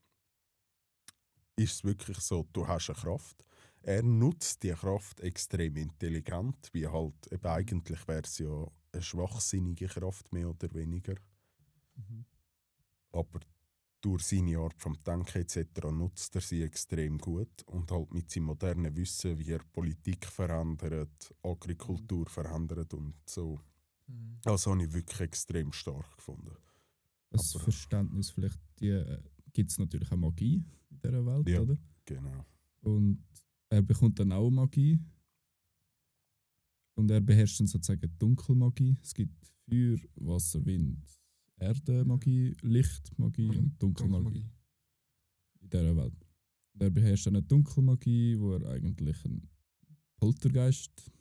[1.56, 3.46] ist es wirklich so, du hast eine Kraft.
[3.82, 9.88] Er nutzt die Kraft extrem intelligent, wie halt, eben eigentlich wäre es ja eine schwachsinnige
[9.88, 11.16] Kraft, mehr oder weniger.
[11.96, 12.26] Mhm.
[13.12, 13.40] Aber
[14.02, 15.92] durch seine Art vom Denken etc.
[15.92, 21.36] nutzt er sie extrem gut und halt mit seinem modernen Wissen, wie er Politik verändert,
[21.44, 23.60] Agrikultur verändert und so.
[24.10, 24.40] Mhm.
[24.42, 26.56] Das habe ich wirklich extrem stark gefunden.
[27.30, 29.22] Das Aber- Verständnis vielleicht, die äh,
[29.54, 31.62] gibt es natürlich auch Magie in dieser Welt, Ja.
[31.62, 31.78] oder?
[32.06, 32.46] Genau.
[32.82, 33.24] Und
[33.70, 35.00] er bekommt dann auch Magie.
[36.96, 38.98] Und er beherrscht dann sozusagen Dunkelmagie.
[39.02, 39.34] Es gibt
[39.70, 41.06] Feuer, Wasser, Wind,
[41.58, 44.50] Erde, Magie, Lichtmagie und Dunkelmagie
[45.62, 46.26] in dieser Welt.
[46.74, 49.48] Und er beherrscht dann eine Dunkelmagie, wo er eigentlich ein
[50.18, 51.12] Poltergeist,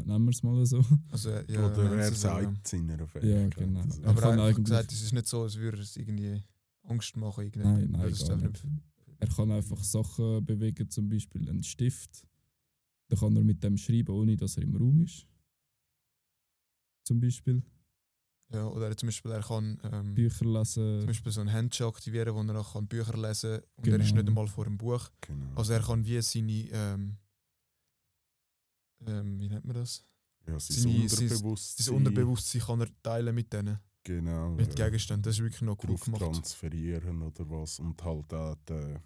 [0.00, 0.84] nennen wir es mal so.
[1.10, 2.42] Also, ja, ja, Oder er so, ja.
[2.42, 3.56] sagt seiner Fähigkeit.
[3.56, 3.80] genau.
[3.80, 6.42] Also, Er Aber einfach eigentlich- gesagt, es ist nicht so, als würde es irgendwie
[6.82, 7.44] Angst machen.
[7.44, 7.66] Irgendwie.
[7.66, 8.62] Nein, nein, Würde es gar nicht.
[9.20, 12.26] Er kann einfach Sachen bewegen, zum Beispiel einen Stift.
[13.08, 15.26] Dann kann er mit dem schreiben, ohne dass er im Raum ist.
[17.04, 17.62] Zum Beispiel
[18.52, 21.06] Ja, oder zum Beispiel, er kann ähm, Bücher zum lesen.
[21.06, 23.62] Beispiel so ein Handschuh aktivieren, wo er auch kann Bücher lesen kann.
[23.76, 24.20] Und er ist Genau.
[24.20, 25.10] nicht einmal vor einem Buch.
[25.20, 25.52] genau.
[25.54, 27.16] Also er kann wie seine, ähm,
[29.08, 30.04] ähm, wie nennt man das?
[30.46, 31.84] ja, sein Unterbewusstsein.
[31.86, 34.50] Sein Unterbewusstsein kann er teilen mit denen, Genau.
[34.50, 34.84] mit ja.
[34.86, 35.22] Gegenständen.
[35.22, 36.20] Das ist wirklich noch cool gemacht.
[36.20, 37.78] transferieren oder was.
[37.78, 39.02] Und halt auch der,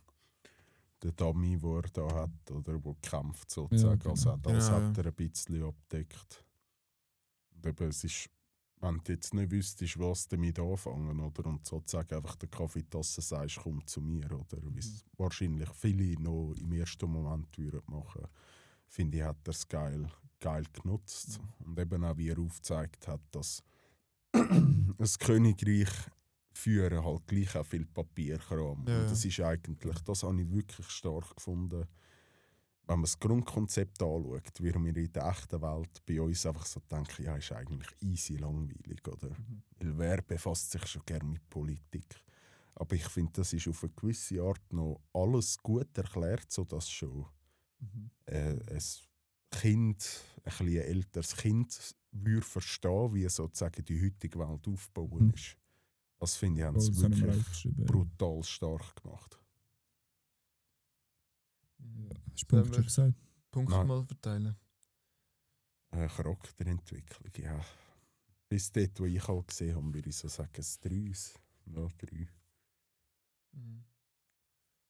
[1.02, 3.98] der Dummy, den er da hat, oder wo kämpft sozusagen.
[4.00, 4.10] genau.
[4.10, 5.02] Also auch das Genau, hat ja.
[5.04, 6.44] er ein bisschen abdeckt.
[7.54, 8.28] Und eben, es ist,
[8.80, 11.46] wenn du jetzt nicht wüsstest, was damit anfangen, oder?
[11.46, 14.58] Und sozusagen einfach der Kaffeetasse sagst, komm zu mir, oder?
[14.74, 18.26] Wie es wahrscheinlich viele noch im ersten Moment würden machen.
[18.88, 21.40] Finde ich, hat er es geil, geil genutzt.
[21.64, 23.62] Und eben auch, wie er aufgezeigt hat, dass
[24.98, 25.90] das Königreich
[26.52, 28.84] führen halt gleich auch viel Papierkram.
[28.86, 31.86] Ja, Und das ist eigentlich, das habe ich wirklich stark gefunden.
[32.86, 36.80] Wenn man das Grundkonzept anschaut, wie wir in der echten Welt bei uns einfach so
[36.90, 39.28] denken, ja, ist eigentlich easy langweilig, oder?
[39.28, 39.62] Mhm.
[39.78, 42.24] Weil wer befasst sich schon gerne mit Politik?
[42.74, 47.26] Aber ich finde, das ist auf eine gewisse Art noch alles gut erklärt, sodass schon
[47.78, 48.10] Mhm.
[48.26, 48.82] äh, ein
[49.50, 55.30] Kind, ein bisschen älteres Kind, würde verstehen, wie sozusagen die heutige Welt aufgebaut Mhm.
[55.34, 55.56] ist.
[56.18, 59.38] Das finde ich, haben sie das haben wir wirklich brutal stark gemacht.
[61.78, 62.08] Mhm.
[62.10, 63.14] Ja, hast du Punkt gesagt?
[63.50, 63.86] Punkt Nein.
[63.86, 64.56] mal verteilen.
[65.90, 67.64] Äh, Charakterentwicklung, ja.
[68.48, 71.14] Bis dort, wo ich auch gesehen habe, würde ich so sagen, ein 3.
[71.66, 72.28] Ja, 3.
[73.52, 73.84] Mhm.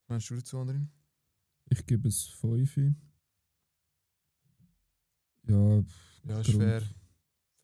[0.00, 0.90] Was meinst du dazu, Andrin?
[1.70, 2.76] Ich gebe es 5.
[5.46, 5.82] Ja,
[6.24, 6.62] Ja, ist Grund.
[6.62, 6.82] fair.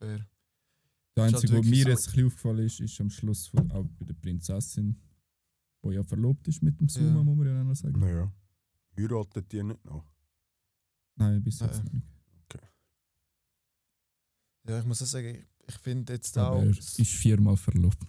[0.01, 0.25] der Ist
[1.17, 3.85] halt Einzige, was mir so- jetzt ein bisschen aufgefallen ist, ist am Schluss von, auch
[3.99, 4.99] bei der Prinzessin,
[5.83, 7.23] die ja verlobt ist mit dem Suma, Ja.
[7.23, 7.99] muss man ja noch sagen.
[7.99, 8.31] Naja.
[8.97, 10.05] Heiratet ihr nicht noch?
[11.15, 12.05] Nein, bis jetzt noch nicht.
[14.67, 16.63] Ja, ich muss auch sagen, ich, ich finde jetzt Aber auch.
[16.63, 17.99] er ist viermal verlobt.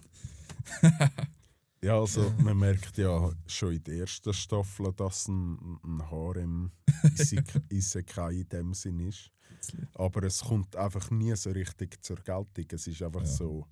[1.83, 6.71] Ja, also man merkt ja schon in der ersten Staffel, dass ein, ein Harem
[7.03, 9.31] Isek- Isekai in dem Sinn ist.
[9.93, 12.65] Aber es kommt einfach nie so richtig zur Geltung.
[12.71, 13.27] Es ist einfach Ja.
[13.27, 13.67] so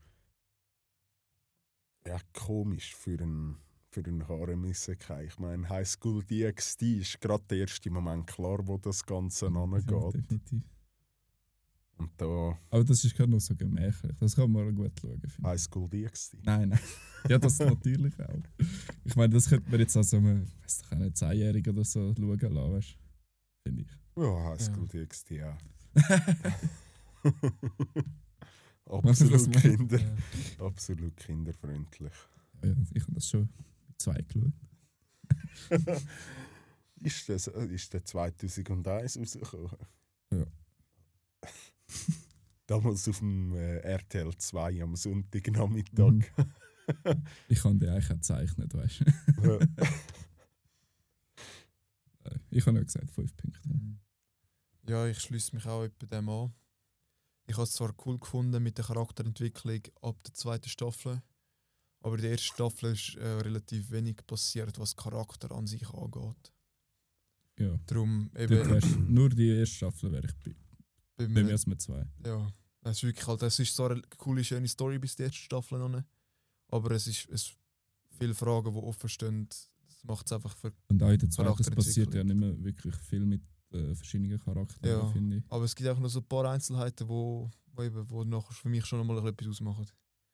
[2.07, 3.57] ja, komisch für einen,
[3.89, 5.25] für einen Harem Isekai.
[5.25, 9.51] Ich meine, High School DxD ist gerade der erste Moment klar, wo das Ganze Ja,
[9.63, 10.13] angeht.
[10.13, 10.61] definitiv.
[11.97, 14.11] Und da Aber das ist gerade noch so gemächlich.
[14.19, 15.11] Das kann man gut schauen.
[15.21, 15.43] finde ich.
[15.45, 16.37] High School DxD.
[16.43, 16.79] Nein, nein.
[17.29, 18.43] Ja, das natürlich auch.
[19.05, 21.85] Ich meine, das könnte man jetzt auch so einem, weiß doch auch nicht, Zehnjährigen oder
[21.85, 22.95] so schauen lassen, weißt du?
[23.69, 23.89] Finde ich.
[24.17, 24.65] Ja, High Ja.
[24.65, 25.57] School DxD ja.
[28.87, 29.51] Absolut?
[29.61, 30.65] Kinder, Ja.
[30.65, 32.13] absolut kinderfreundlich.
[32.63, 33.49] Ja, ich habe das schon
[33.87, 34.53] mit zwei geschaut.
[37.01, 39.69] Ist, das, äh, ist der 2001 rausgekommen?
[40.31, 40.45] Ja.
[42.67, 46.11] Damals auf dem äh, RTL 2 am Sonntagnachmittag.
[46.11, 46.23] Mhm.
[47.47, 49.03] Ich kann die eigentlich auch zeichnen, weißt
[49.41, 49.59] du.
[52.49, 53.69] Ich habe ja gesagt, 5 Punkte.
[53.69, 53.99] Mhm.
[54.87, 56.53] Ja, ich schließe mich auch etwa dem an.
[57.47, 61.21] Ich habe es zwar cool gefunden mit der Charakterentwicklung ab der zweiten Staffel,
[62.01, 66.53] aber in der ersten Staffel ist äh, relativ wenig passiert, was Charakter an sich angeht.
[67.59, 67.77] Ja.
[67.85, 70.55] Darum eben nur die erste Staffel wäre ich
[71.15, 72.05] bei, mir, mir erstmal zwei.
[72.25, 72.47] ja,
[72.83, 75.79] es ist wirklich halt, es ist so eine coole, schöne Story bis die erste Staffel
[75.79, 76.05] noch nicht,
[76.69, 77.53] aber es ist es
[78.17, 79.47] viele Fragen, die offen stehen.
[79.49, 82.63] Das macht es einfach für Und auch in der zweiten es passiert ja nicht mehr
[82.63, 85.07] wirklich viel mit äh, verschiedenen Charakteren, Ja.
[85.07, 85.43] finde ich.
[85.49, 88.69] Aber es gibt auch noch so ein paar Einzelheiten, wo, wo, eben, wo nachher für
[88.69, 89.85] mich schon mal etwas ausmachen.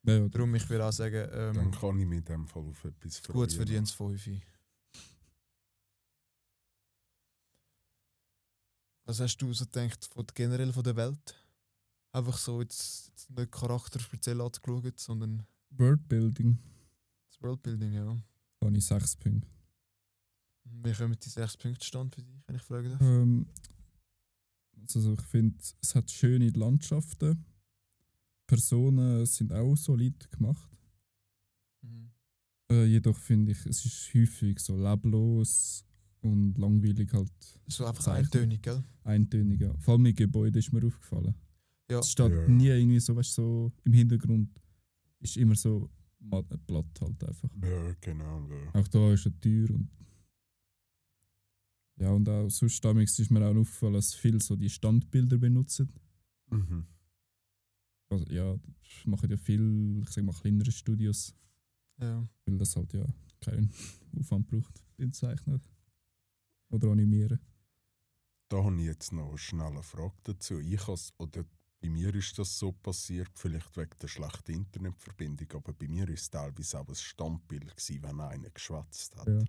[0.03, 2.83] Ja, ja, Darum, ich würde auch sagen, Dann ähm, kann ich in dem Fall auf
[2.85, 3.39] etwas freuen.
[3.39, 4.29] gut verdient es 5.
[9.05, 11.35] Was hast du so gedacht von, generell von der Welt?
[12.13, 16.59] Einfach so jetzt, jetzt nicht Charakter speziell angeschaut, sondern Worldbuilding
[17.31, 18.21] das Worldbuilding, ja.
[18.63, 19.47] habe ich 6 Punkte.
[20.63, 23.01] Wie kommen die 6 Punkte stand für dich, wenn ich fragen darf?
[23.01, 23.47] Ähm,
[24.93, 27.45] also ich finde, es hat schöne Landschaften.
[28.47, 30.77] Personen sind auch solid gemacht.
[31.81, 32.11] Mhm.
[32.69, 35.85] Äh, jedoch finde ich, es ist häufig so leblos
[36.21, 37.31] und langweilig halt
[37.67, 38.25] So einfach Zeichnen.
[38.25, 38.83] eintönig, gell?
[39.03, 39.59] eintönig.
[39.61, 39.73] Ja.
[39.79, 41.33] Vor allem mit Gebäuden ist mir aufgefallen.
[41.89, 41.99] Ja.
[41.99, 42.47] Es steht Ja.
[42.47, 44.49] nie irgendwie so, weißt, so im Hintergrund.
[45.19, 45.89] Ist immer so
[46.67, 47.49] platt halt einfach.
[47.61, 48.47] Ja, genau.
[48.49, 48.79] Ja.
[48.79, 49.89] Auch da ist eine Tür und
[51.97, 55.89] ja und auch sonst damals ist mir auch aufgefallen, dass viele so die Standbilder benutzen.
[56.49, 56.85] Mhm.
[58.09, 61.33] Also, ja, das machen ja viele, ich sag mal, kleinere Studios,
[61.99, 62.27] Ja.
[62.45, 63.05] weil das halt ja
[63.39, 63.71] keinen
[64.19, 65.61] Aufwand braucht beim Zeichnen
[66.71, 67.39] oder Animieren.
[68.49, 70.59] Da habe ich jetzt noch schnell eine Frage dazu.
[70.59, 71.45] Ich has, oder
[71.79, 76.21] bei mir ist das so passiert, vielleicht wegen der schlechten Internetverbindung, aber bei mir ist
[76.23, 79.27] es teilweise auch ein Standbild, gewesen, wenn einer geschwätzt hat.
[79.27, 79.39] Ja.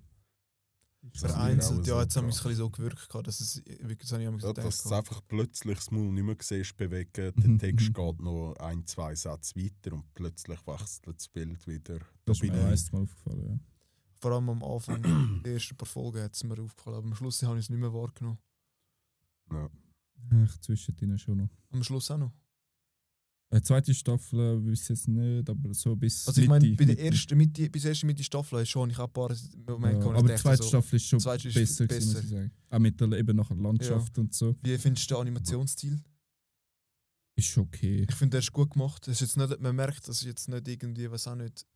[1.04, 2.46] Das ist mir Vereinzelt, ja, so jetzt haben wir es gegangen.
[2.46, 4.58] ein bisschen so gewirkt, dass es wirklich, Ja, gedacht.
[4.58, 8.86] dass du einfach plötzlich das Maul nicht mehr siehst, bewegen, der Text geht noch ein,
[8.86, 11.98] zwei Sätze weiter und plötzlich wechselt das Bild wieder.
[11.98, 13.58] Da Das ist bin mir erst mal aufgefallen, ja.
[14.22, 15.02] Vor allem am Anfang,
[15.44, 17.80] die ersten paar Folgen hat es mir aufgefallen, aber am Schluss habe ich es nicht
[17.80, 18.38] mehr wahrgenommen.
[19.50, 19.68] ja.
[20.44, 21.48] Ich zwischendrin schon noch.
[21.72, 22.32] Am Schluss auch noch.
[23.50, 26.98] Eine zweite Staffel weiß ich jetzt nicht, aber so bis Also ich meine, bei der
[27.00, 30.40] ersten, Mitte, bis erste Mitte Staffel schon, ich habe ein paar Momente, Ja, aber die
[30.40, 32.52] zweite so, Staffel ist schon zweite ist besser, gewesen, muss ich sagen.
[32.70, 34.54] Auch mit der eben nachher Landschaft und so.
[34.62, 36.00] Wie findest du den Animationsstil?
[37.34, 38.06] Ist schon okay.
[38.08, 39.08] Ich finde, der ist gut gemacht.
[39.08, 41.66] Es ist jetzt nicht, man merkt, das ist jetzt nicht irgendwie, was auch nicht.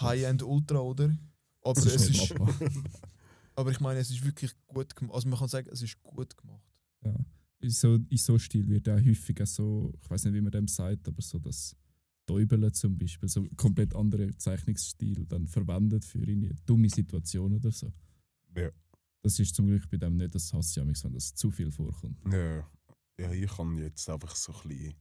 [0.00, 1.16] High-End Ultra, oder?
[1.62, 2.34] Aber Das es ist ist,
[3.54, 5.14] aber ich meine, es ist wirklich gut gemacht.
[5.14, 6.66] Also man kann sagen, es ist gut gemacht.
[7.04, 7.14] Ja.
[7.60, 10.66] In so, in so Stil wird auch häufiger so, ich weiß nicht, wie man dem
[10.66, 11.76] sagt, aber so das
[12.26, 17.92] Täubeln zum Beispiel, so komplett andere Zeichnungsstil dann verwendet für eine dumme Situation oder so.
[18.56, 18.70] Ja.
[19.22, 22.18] Das ist zum Glück bei dem nicht, das manchmal, wenn das zu viel vorkommt.
[22.32, 22.68] Ja,
[23.18, 24.94] ja, ich kann jetzt einfach so ein bisschen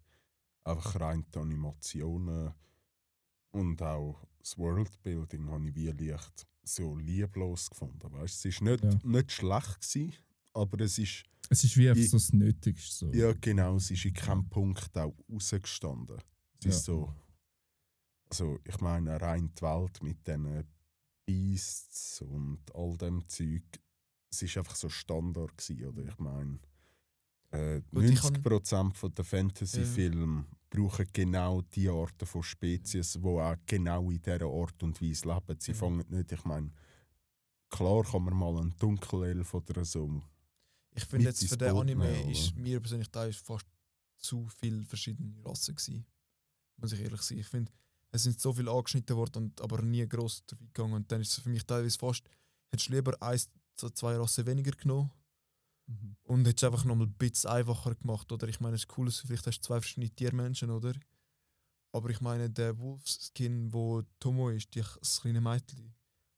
[0.63, 2.53] einfach rein die Animationen
[3.51, 8.11] und auch das Worldbuilding habe ich wie leicht so lieblos gefunden.
[8.11, 8.45] Weißt?
[8.45, 8.99] Es war nicht, Ja.
[9.03, 10.13] nicht schlecht, gewesen,
[10.53, 13.05] aber es ist, Es ist wie einfach so das Nötigste.
[13.07, 13.11] So.
[13.13, 16.17] ja genau, es ist in keinem Punkt auch rausgestanden.
[16.59, 16.93] Es ist Ja.
[16.93, 17.13] so,
[18.29, 20.63] also ich meine, rein die Welt mit diesen
[21.25, 23.63] Beasts und all dem Zeug,
[24.31, 26.05] es ist einfach so Standard gewesen, oder?
[26.07, 26.59] Ich meine,
[27.51, 33.19] äh, Gut, ich kann- 90% von der Fantasy-Filme brauchen genau die Arten von Spezies, die
[33.27, 35.59] auch genau in dieser Art und Weise leben.
[35.59, 35.75] Sie Mhm.
[35.75, 36.71] fangen nicht, ich meine,
[37.69, 40.23] klar kann man mal einen Dunkelelf oder so.
[40.93, 43.65] Ich finde jetzt für den Anime nehmen, ist mir persönlich da ist fast
[44.17, 46.05] zu viele verschiedene Rassen gewesen.
[46.77, 47.37] Muss ich ehrlich sein.
[47.39, 47.71] Ich finde,
[48.11, 50.93] es sind so viele angeschnitten worden, und, aber nie gross drauf gegangen.
[50.93, 52.23] Und dann ist es für mich teilweise fast,
[52.69, 55.11] hättest du lieber eins, so zwei Rassen weniger genommen
[55.87, 56.15] Mhm.
[56.23, 58.31] und hättest einfach nochmal ein bisschen einfacher gemacht.
[58.31, 60.93] Oder ich meine, es ist cool, dass du vielleicht hast du zwei verschiedene Tiermenschen, oder?
[61.93, 65.93] Aber ich meine, der Wolfskin, wo Tomo ist, die, das kleine Mädchen,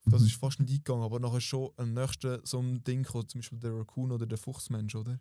[0.06, 0.28] das Mhm.
[0.28, 3.60] ist fast nicht eingegangen, aber nachher schon am nächsten so ein Ding gekommen, zum Beispiel
[3.60, 5.20] der Raccoon oder der Fuchsmensch, oder?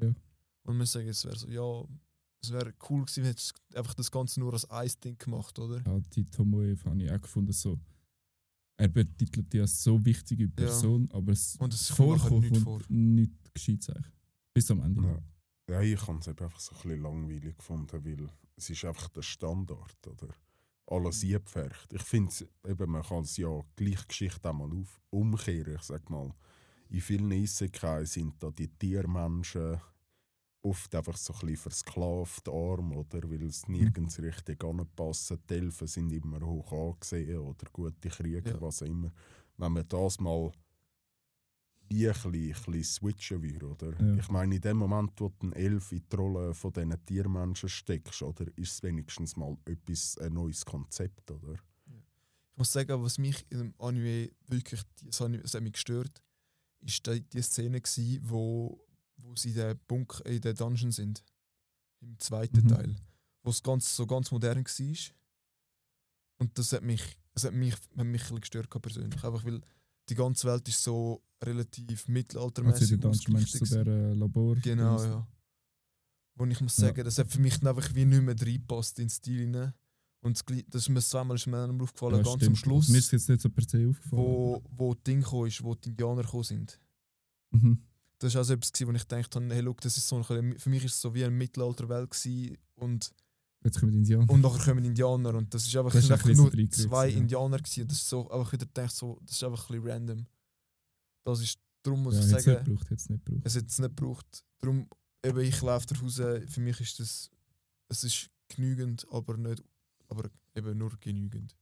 [0.00, 0.12] Ja.
[0.64, 1.84] Und man sagen, es wäre so, ja,
[2.42, 5.80] es wäre cool gewesen, wenn es einfach das Ganze nur als Eis-Ding gemacht, oder?
[5.86, 7.78] ja, die Tomoe habe ich auch gefunden, so.
[8.76, 12.80] Er betitelt die als so wichtige Person, aber es Und es kommt vorkommt nicht vor.
[13.66, 14.14] Nichts Gescheites eigentlich.
[14.54, 15.02] Bis am Ende.
[15.02, 15.22] Ja.
[15.74, 19.22] Ja, ich habe es einfach so ein bisschen langweilig gefunden, weil es ist einfach der
[19.22, 20.28] Standard, oder?
[20.86, 21.28] Alles Mhm.
[21.34, 21.92] eingepfercht.
[21.92, 22.32] Ich finde,
[22.66, 25.74] eben, man kann es ja gleich Geschichte auch mal auf, umkehren.
[25.74, 26.32] Ich sag mal,
[26.88, 29.78] in vielen Isekai sind da die Tiermenschen
[30.62, 33.30] oft einfach so ein bisschen versklavt arm, oder?
[33.30, 35.34] Weil es nirgends richtig anpasst.
[35.50, 38.60] Die Elfen sind immer hoch angesehen oder gute Krieger, Ja.
[38.60, 39.12] was auch immer.
[39.58, 40.50] Wenn man das mal
[41.98, 44.00] wie ein bisschen, bisschen switchen würde, oder?
[44.00, 44.14] Ja.
[44.16, 47.68] Ich meine, in dem Moment, wo du einen Elf in die Rolle von diesen Tiermenschen
[47.68, 48.46] steckst, oder?
[48.56, 51.54] Ist es wenigstens mal etwas, ein neues Konzept, oder?
[51.54, 56.22] Ich muss sagen, was mich in dem Anime wirklich das hat, das hat mich gestört,
[56.80, 58.84] ist die, die Szene, gsi, wo,
[59.18, 61.22] wo sie in der Bunker, in der Dungeon sind.
[62.00, 62.68] Im zweiten Mhm.
[62.68, 62.96] Teil.
[63.42, 64.96] Wo es ganz, so ganz modern war.
[66.38, 67.02] Und das hat mich,
[67.34, 69.22] das hat mich, hat mich ein bisschen gestört persönlich.
[69.24, 69.60] Einfach weil
[70.08, 74.56] die ganze Welt ist so relativ Also mittelaltermäßig meinst du ausgerichtet zu der äh, Labor?
[74.56, 75.26] Genau, ja.
[76.36, 76.88] Wo ich muss Ja.
[76.88, 79.72] sagen, das hat für mich einfach wie nicht mehr reinpasst in den Stil rein.
[80.20, 82.58] Und das, das ist mir zweimal ist mir aufgefallen, Ja, ganz am stimmt.
[82.58, 84.22] Schluss, Mir ist jetzt nicht so per se aufgefallen.
[84.22, 86.80] wo, wo das Ding ist, wo die Indianer gekommen sind.
[87.50, 87.82] Mhm.
[88.18, 90.58] Das war auch so etwas, wo ich gedacht habe, hey, look, das ist so ein,
[90.58, 93.12] für mich ist es so wie eine Mittelalterwelt gewesen und,
[93.64, 94.30] Jetzt kommen die Indianer.
[94.30, 97.08] und nachher kommen Indianer und das ist einfach, Das ist ein einfach bisschen nur zwei
[97.08, 97.16] ja.
[97.18, 97.88] Indianer gewesen.
[97.88, 100.26] Das ist so, einfach wieder gedacht, so, das ist einfach ein bisschen random.
[101.24, 103.46] Das ist, darum muss ja, ich sagen, nicht gebraucht, jetzt nicht gebraucht.
[103.46, 104.44] es hat es nicht gebraucht.
[104.60, 104.88] Darum,
[105.24, 107.30] eben, ich laufe nach Hause, für mich ist das,
[107.88, 109.62] es ist genügend, aber nicht,
[110.08, 111.56] aber eben nur genügend.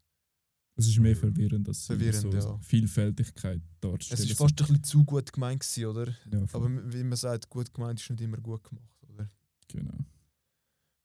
[0.79, 2.59] Es ist mehr verwirrend, als Verwirrend, so ja.
[2.59, 4.23] Vielfältigkeit Es darzustellen.
[4.25, 6.09] ist fast ein bisschen zu gut gemeint gewesen, oder?
[6.31, 6.45] ja.
[6.53, 9.31] Aber wie man sagt, gut gemeint ist nicht immer gut gemacht, oder?
[9.69, 9.95] genau.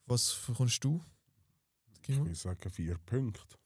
[0.06, 1.04] Was kommst du?
[1.94, 2.26] Ich Kimo?
[2.26, 3.58] würde sagen, vier Punkte.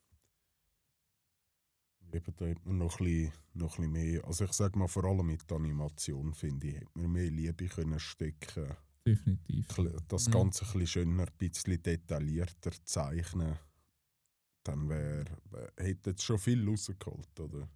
[2.13, 4.26] Eben, da hat man noch ein, bisschen, noch ein bisschen mehr.
[4.26, 7.67] Also ich sage mal, vor allem mit der Animation, finde ich, hätte man mehr Liebe
[7.67, 8.76] können stecken
[9.08, 9.67] Definitiv.
[10.08, 10.32] Das Mhm.
[10.32, 13.56] Ganze ein bisschen schöner, ein bisschen detaillierter zeichnen.
[14.63, 15.26] Dann wär,
[15.78, 17.69] hätte es schon viel rausgeholt, oder?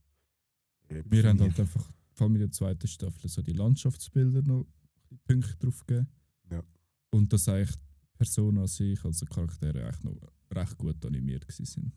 [0.89, 4.41] Eben Wir für haben halt einfach, vor allem in der zweiten Staffel, so die Landschaftsbilder
[4.41, 6.07] noch ein bisschen Punkte drauf gegeben.
[6.49, 6.63] Ja.
[7.11, 7.77] Und dass eigentlich
[8.19, 11.93] Personen an sich, also die Charaktere, eigentlich noch recht gut animiert sind.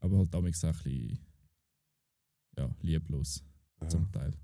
[0.00, 1.18] Aber halt damals auch ein bisschen
[2.58, 3.44] ja, lieblos
[3.80, 3.88] ja.
[3.88, 4.34] zum Teil.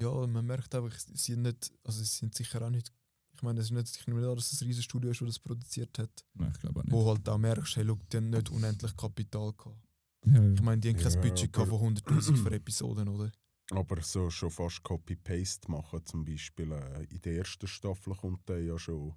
[0.00, 2.92] Ja, man merkt einfach, sie sind nicht, also sie sind sicher auch nicht,
[3.32, 5.28] ich meine, es ist nicht, ich nehme an, dass es ein riesiges Studio ist, das
[5.28, 6.92] das produziert hat, Nein, ich glaube auch nicht.
[6.92, 9.76] wo halt auch merkst, hey, look, die haben nicht unendlich Kapital gehabt.
[10.24, 10.52] Ja, ja.
[10.52, 13.32] Ich meine, die haben kein Budget gehabt aber- von 100'000 für Episoden, oder?
[13.72, 18.62] Aber so schon fast Copy-Paste machen, zum Beispiel äh, in der ersten Staffel kommt der
[18.62, 19.14] ja schon,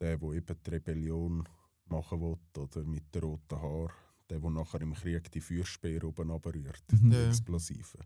[0.00, 1.48] der, der eben die Rebellion
[1.86, 3.92] machen will, oder mit den roten Haar,
[4.28, 7.10] der, der nachher im Krieg die Feuerspeer oben runterrührt, Mhm.
[7.10, 7.26] die.
[7.28, 7.98] Explosive.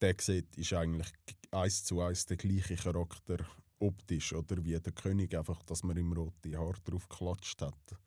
[0.00, 1.12] Der sieht, ist eigentlich
[1.50, 3.38] eins zu eins der gleiche Charakter
[3.78, 7.98] optisch, oder wie der König, einfach, dass man ihm rote Haar drauf geklatscht hat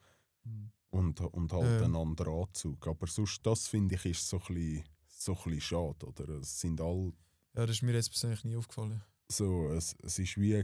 [0.43, 0.71] Mhm.
[0.89, 1.85] und, und halt Ja.
[1.85, 2.87] einen anderen Anzug.
[2.87, 6.29] Aber sonst, das finde ich, ist so ein bisschen, so ein bisschen schade, oder?
[6.39, 7.11] Es sind all
[7.53, 9.01] Ja, das ist mir jetzt persönlich nie aufgefallen.
[9.29, 10.63] so, es, es ist wie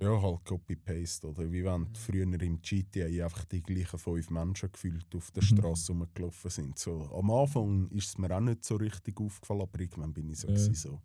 [0.00, 1.28] ja, halt Copy-Paste.
[1.28, 1.94] Oder wie wenn Mhm.
[1.94, 5.46] früher im GTA einfach die gleichen fünf Menschen gefühlt auf der Mhm.
[5.48, 6.78] Straße rumgelaufen sind.
[6.78, 10.38] So, am Anfang ist es mir auch nicht so richtig aufgefallen, aber irgendwann bin ich
[10.40, 11.00] so, gewesen, so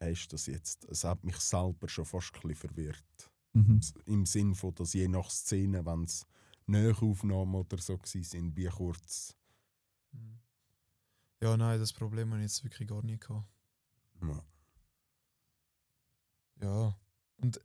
[0.00, 3.30] hey, ist das jetzt, es hat mich selber schon fast ein bisschen verwirrt.
[3.52, 3.80] Mhm.
[4.06, 6.26] Im Sinn von, dass je nach Szene, wenn es
[6.66, 9.36] Nähaufnahmen oder so waren, wie kurz.
[10.12, 10.40] Mhm.
[11.42, 13.48] Ja, nein, das Problem habe ich jetzt wirklich gar nicht gehabt.
[14.22, 14.44] Ja.
[16.62, 16.94] Ja,
[17.38, 17.60] und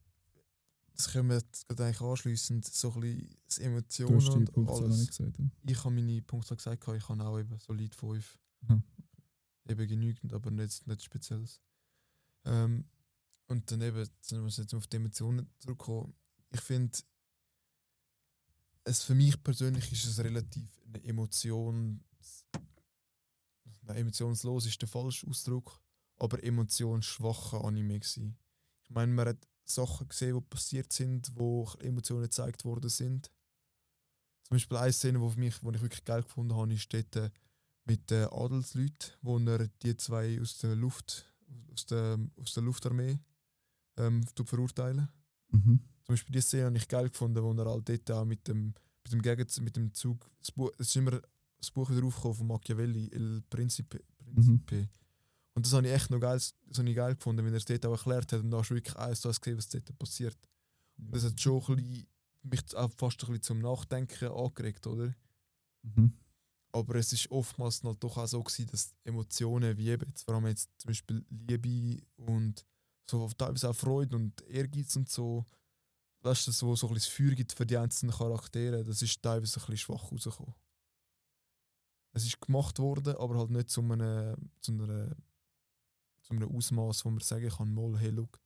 [0.95, 4.51] das können wir jetzt gerade eigentlich anschliessend so ein bisschen das Du Emotionen hast die
[4.60, 5.08] und alles.
[5.08, 5.39] gesagt.
[5.39, 5.49] oder?
[5.67, 8.39] Ich habe meine Punkte gesagt, ich habe auch eben solid 5.
[8.67, 8.81] Aha.
[9.67, 11.62] Eben genügend, aber nicht, nicht Spezielles.
[12.45, 12.86] Ähm,
[13.47, 16.13] und dann eben, jetzt muss jetzt auf die Emotionen zurückkommen.
[16.51, 16.97] Ich finde,
[18.84, 22.03] es für mich persönlich ist es relativ eine Emotion.
[23.81, 25.79] Nein, emotionslos ist der falsche Ausdruck,
[26.17, 28.38] aber emotionsschwacher Anime gewesen.
[28.84, 33.32] Ich meine, man hat Sachen gesehen, die passiert sind, wo Emotionen gezeigt worden sind.
[34.43, 37.15] Zum Beispiel eine Szene, die für mich, wo ich wirklich geil gefunden habe, ist dort
[37.15, 37.32] äh,
[37.86, 41.34] mit den Adelsleuten, wo er die zwei aus der Luft,
[41.73, 43.19] aus der, aus der Luftarmee
[43.97, 45.10] ähm, verurteilen.
[45.49, 45.80] Mhm.
[46.03, 48.76] Zum Beispiel die Szene habe ich geil gefunden, wo er halt dort auch mit dem,
[49.03, 51.20] mit dem Gegenzug, mit dem Zug, das Buch, es ist immer
[51.57, 54.03] das Buch wieder aufgekommen von Machiavelli, Il Principe.
[54.18, 54.89] Principe.
[55.56, 57.93] Und das habe ich echt noch geil, ich geil gefunden, wenn er es dort auch
[57.93, 60.38] erklärt hat und da hast du wirklich eins zu eins gesehen, was dort passiert.
[60.97, 62.08] Das hat schon ein bisschen,
[62.43, 65.16] mich auch fast ein bisschen zum Nachdenken angeregt, oder?
[65.84, 66.14] Mhm.
[66.74, 70.36] Aber es ist oftmals halt doch auch so gewesen, dass Emotionen wie eben, jetzt vor
[70.36, 72.66] allem jetzt zum Beispiel Liebe und
[73.10, 75.45] so teilweise auch Freude und Ehrgeiz und so,
[76.22, 79.22] weißt du, so, so ein bisschen das Feuer gibt für die einzelnen Charaktere, das ist
[79.22, 80.56] teilweise ein bisschen schwach rausgekommen.
[82.14, 85.16] Es ist gemacht worden, aber halt nicht zu einem, zu einer,
[86.26, 88.41] zu einem Ausmaß, wo man sagen kann, mal, hey, look,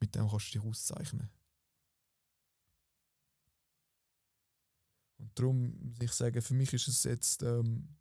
[0.00, 1.30] mit dem kannst du dich auszeichnen.
[5.18, 7.96] Und darum muss ich sagen, für mich ist es jetzt ähm,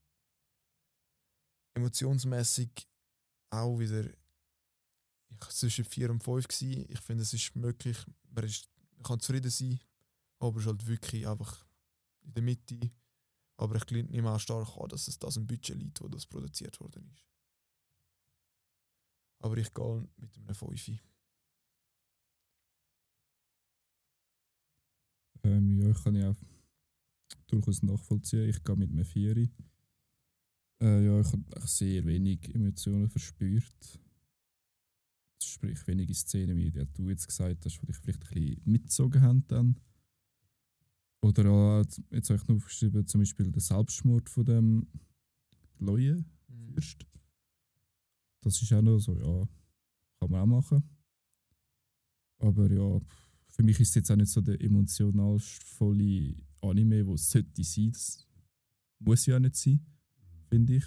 [1.74, 2.88] emotionsmäßig
[3.50, 4.06] auch wieder
[5.30, 6.86] ich war zwischen 4 und 5 gewesen.
[6.90, 7.98] Ich finde, es ist möglich,
[8.30, 9.80] man, ist, man kann zufrieden sein,
[10.40, 11.66] aber es ist halt wirklich einfach
[12.22, 12.92] in der Mitte.
[13.58, 16.28] Aber ich glaube nicht mehr stark an, dass es das im Budget liegt, wo das
[16.28, 17.33] produziert worden ist.
[19.44, 20.92] Aber ich gehe mit einem 5.
[25.44, 26.38] Ähm, ja, ich kann ja auch
[27.48, 28.48] durchaus nachvollziehen.
[28.48, 29.52] Ich gehe mit einem Vieri.
[30.82, 34.00] Äh, ja, ich habe sehr wenig Emotionen verspürt.
[35.44, 39.22] Sprich, wenige Szenen, wie die du jetzt gesagt hast, die dich vielleicht ein bisschen mitgezogen
[39.22, 39.78] haben dann.
[41.22, 44.88] Oder auch, jetzt habe ich noch aufgeschrieben, zum Beispiel der Selbstmord von dem
[45.80, 47.06] Leue Fürst.
[48.44, 49.48] Das ist auch noch so, ja,
[50.20, 50.84] kann man auch machen.
[52.40, 53.00] Aber ja,
[53.48, 57.64] für mich ist es jetzt auch nicht so der emotionalst volle Anime, wo es sollte
[57.64, 57.92] sein.
[57.92, 58.28] Das
[59.00, 59.86] muss ja nicht sein,
[60.50, 60.86] finde ich.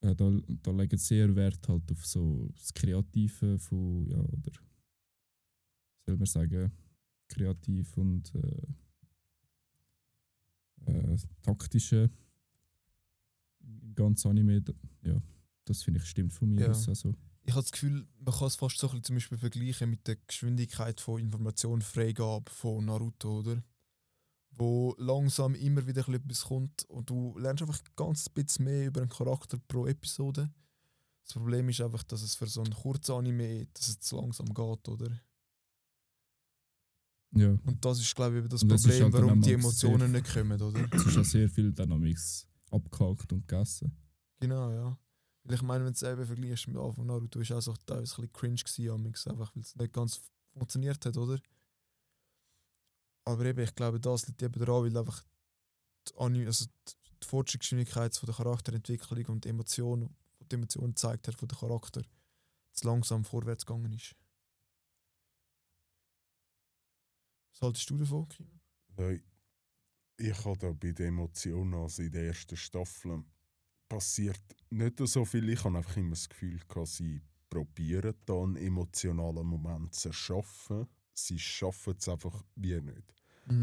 [0.00, 0.30] Äh, da,
[0.62, 4.52] da legen sehr Wert halt auf so das Kreative von, ja, oder
[6.06, 6.72] soll man sagen,
[7.28, 8.66] kreativ und äh,
[10.86, 12.10] äh, taktische
[13.60, 14.64] im ganzen Anime.
[15.02, 15.22] Ja,
[15.64, 16.70] das finde ich stimmt von mir Ja.
[16.70, 16.88] aus.
[16.88, 19.90] Also, Ich habe das Gefühl, man kann es fast so ein bisschen zum Beispiel vergleichen
[19.90, 23.62] mit der Geschwindigkeit von Informationsfreigabe von Naruto, oder?
[24.52, 29.00] Wo langsam immer wieder ein etwas kommt und du lernst einfach ganz bisschen mehr über
[29.00, 30.52] einen Charakter pro Episode.
[31.24, 34.46] Das Problem ist einfach, dass es für so einen kurzen Anime dass es zu langsam
[34.46, 35.20] geht, oder?
[37.34, 40.60] ja, Und das ist, glaube ich, das das Problem, halt warum die Emotionen nicht kommen,
[40.60, 40.86] oder?
[40.92, 43.90] es ist ja sehr viel Dynamics abgehakt und gegessen.
[44.38, 44.98] Genau, ja.
[45.44, 48.22] Weil ich meine, wenn du es eben vergleichst mit Anfang Naruto, ist auch so teilweise
[48.22, 50.20] ein bisschen cringe gewesen, einfach weil es nicht ganz
[50.52, 51.40] funktioniert hat, oder?
[53.24, 55.24] Aber eben, ich glaube, das liegt eben daran, weil einfach
[56.08, 61.48] die, also die, Fortschrittsgeschwindigkeit der Charakterentwicklung und die Emotion, die die Emotion gezeigt hat von
[61.48, 62.02] der Charakter,
[62.72, 64.16] zu langsam vorwärts gegangen ist.
[67.52, 68.60] Was haltest du davon, Kim?
[68.98, 69.16] Ja,
[70.16, 73.24] ich habe da bei den Emotionen, also in der ersten Staffel,
[73.92, 74.40] passiert
[74.70, 75.50] nicht so viel.
[75.50, 77.20] Ich habe einfach immer das Gefühl, gehabt, sie
[77.50, 80.86] probieren da einen emotionalen Moment zu erschaffen.
[81.12, 83.14] Sie schaffen es einfach wie nicht.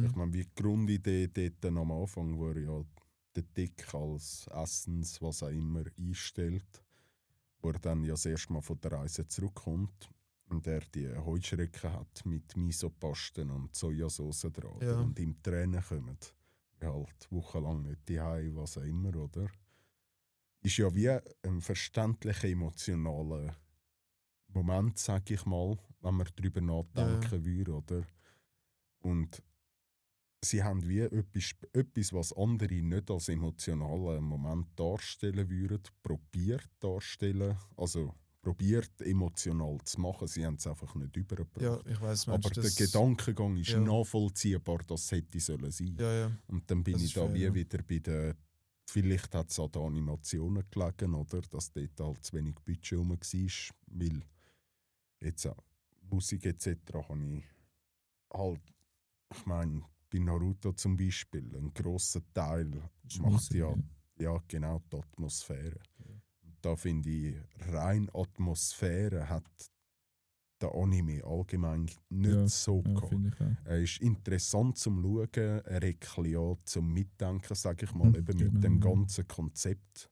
[0.05, 2.83] Ich meine, wie die Grundidee dort am Anfang, wo er ja
[3.35, 6.83] den Dick als Essens, was auch immer, einstellt,
[7.61, 10.09] wo er dann ja das erste Mal von der Reise zurückkommt
[10.49, 14.77] und er die Heuschrecken hat mit Misopasten und Sojasauce dran?
[14.81, 14.99] Ja.
[14.99, 16.17] und ihm Tränen kommen.
[16.81, 19.49] Halt wochenlang nicht die was auch immer, oder?
[20.61, 23.55] Ist ja wie ein verständlicher emotionaler
[24.49, 28.03] Moment, sag ich mal, wenn man darüber nachdenken würde, oder?
[28.99, 29.41] Und
[30.43, 37.57] sie haben wie etwas, etwas, was andere nicht als emotionalen Moment darstellen würden, probiert darstellen.
[37.77, 40.27] Also probiert emotional zu machen.
[40.27, 41.61] Sie haben es einfach nicht übergebracht.
[41.61, 43.79] Ja, ich weiß, Aber der Gedankengang ist Ja.
[43.79, 45.95] nachvollziehbar, dass es hätte sollen sein.
[45.99, 46.31] Ja, ja.
[46.47, 47.53] Und dann bin Das ich da fair, wie ja.
[47.53, 48.35] wieder bei der.
[48.89, 51.41] Vielleicht hat es an den Animationen gelegen, oder?
[51.41, 53.17] Dass dort halt zu wenig Budget rum war.
[53.87, 54.21] Weil
[55.21, 55.63] jetzt auch
[56.09, 56.67] Musik etc.
[56.93, 57.43] habe ich
[58.33, 58.61] halt.
[59.31, 63.75] Ich meine, bei Naruto zum Beispiel, ein grosser Teil Ist macht Musik, ja,
[64.17, 65.79] ja genau die Atmosphäre.
[65.99, 66.05] Ja.
[66.41, 69.71] Und da finde ich, rein Atmosphäre hat
[70.61, 73.57] der Anime allgemein nicht Ja, so Ja.
[73.65, 75.29] Er ist interessant zum Schauen,
[75.65, 78.79] er regt an zum Mitdenken, sage ich mal, Hm, eben genau, mit dem ja.
[78.79, 80.09] ganzen Konzept,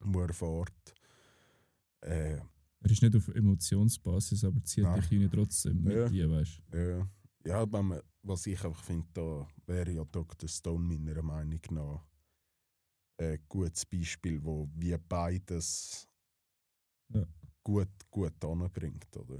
[0.00, 0.94] das er fährt.
[2.02, 2.40] Äh,
[2.82, 5.00] Er ist nicht auf Emotionsbasis, aber zieht Nein.
[5.00, 6.08] dich rein trotzdem mit Ja.
[6.08, 7.08] dir, weißt ja,
[7.44, 10.48] ja man, was ich einfach finde, da wäre ja Dr.
[10.48, 12.04] Stone meiner Meinung nach
[13.18, 16.06] ein gutes Beispiel, wo wie beides
[17.08, 17.26] Ja.
[17.66, 19.38] Gut, gut anbringt, oder?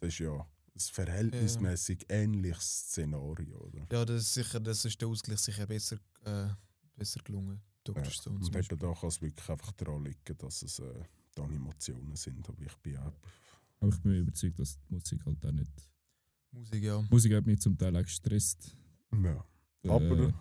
[0.00, 3.86] Das ist ja ein verhältnismäßig ähnliches Szenario, oder?
[3.92, 6.48] Ja, das ist sicher, das ist der Ausgleich sicher besser, äh,
[6.96, 7.60] besser gelungen.
[7.84, 8.02] Dr.
[8.02, 8.78] Ja, Stone und eben Beispiel.
[8.78, 11.04] da kann es wirklich einfach daran liegen, dass es äh,
[11.36, 12.48] die Animationen sind.
[12.48, 13.12] Aber ich bin auch.
[13.78, 15.90] Aber ich bin mir überzeugt, dass die Musik halt auch nicht.
[16.52, 17.04] Musik, ja.
[17.10, 18.74] Musik hat mich zum Teil auch gestresst.
[19.12, 19.44] Ja.
[19.82, 20.34] Äh, Aber ja.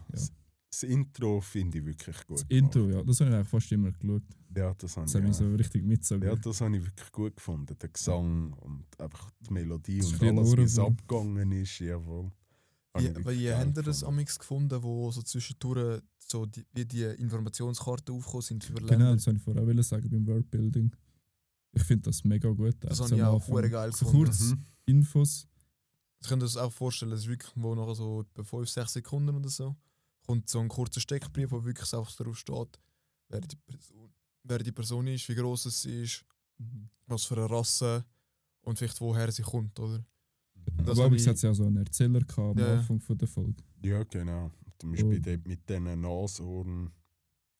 [0.75, 2.39] Das, das Intro finde ich wirklich gut.
[2.39, 2.95] Das Intro, gemacht.
[2.95, 4.23] ja, das habe ich eigentlich fast immer geschaut.
[4.55, 6.27] Ja, das habe Das ich, ich so richtig mitgezogen.
[6.27, 7.75] ja, das habe ich wirklich gut gefunden.
[7.79, 11.79] Der Gesang und einfach die Melodie Das ist und alles, wie es abgegangen ist.
[11.79, 12.31] Jawohl.
[12.97, 13.09] Wie
[13.43, 18.41] geil habt ihr das amix gefunden, wo so zwischendurch so die, wie die Informationskarten aufgekommen
[18.41, 19.15] sind für Genau, Länder?
[19.15, 20.91] das wollte ich vorher auch sagen beim Worldbuilding.
[21.73, 22.75] Ich finde das mega gut.
[22.79, 24.25] das Also habe ich auch geil so gefunden.
[24.27, 24.59] kurz Mhm.
[24.85, 25.47] Infos,
[26.21, 29.35] Ich kann das auch vorstellen, es ist wirklich wo nachher so etwa 5, 6 Sekunden
[29.35, 29.75] oder so,
[30.25, 32.79] kommt so ein kurzer Steckbrief, wo wirklich einfach darauf steht,
[33.29, 34.09] wer die Person,
[34.43, 36.25] wer die Person ist, wie groß sie ist,
[36.57, 36.89] Mhm.
[37.07, 38.05] was für eine Rasse
[38.61, 40.03] und vielleicht woher sie kommt, oder?
[40.77, 42.77] Das Aber habe es ich- hat ja so einen Erzähler gehabt am Ja.
[42.77, 43.63] Anfang von der Folge.
[43.83, 44.51] Ja, genau.
[44.79, 45.49] Zum Beispiel Oh.
[45.49, 46.91] mit diesen Nashorn,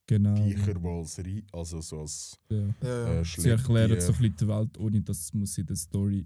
[0.08, 0.36] Genau.
[0.36, 2.58] Die als Rei- also so als Ja.
[2.58, 3.20] Ja, ja.
[3.22, 6.20] äh, Sie erklären so ein bisschen die Welt, ohne dass es muss in der Story
[6.20, 6.26] äh,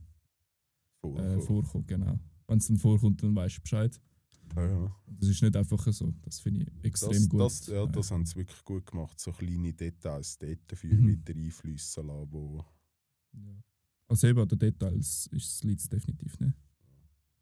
[1.02, 1.42] vorkommen.
[1.42, 1.88] vorkommt.
[1.88, 2.20] Genau.
[2.48, 4.00] Wenn es dann vorkommt, dann weißt du Bescheid.
[4.56, 4.96] Ja, ja.
[5.08, 6.14] Das ist nicht einfach so.
[6.24, 7.42] Das finde ich extrem Das, gut.
[7.42, 9.20] das, ja, das haben sie wirklich gut gemacht.
[9.20, 11.08] So kleine Details dort dafür Mhm.
[11.08, 12.66] wieder einfließen lassen, wo
[13.34, 13.64] ja.
[14.08, 16.54] Also eben an den Details ist es definitiv nicht.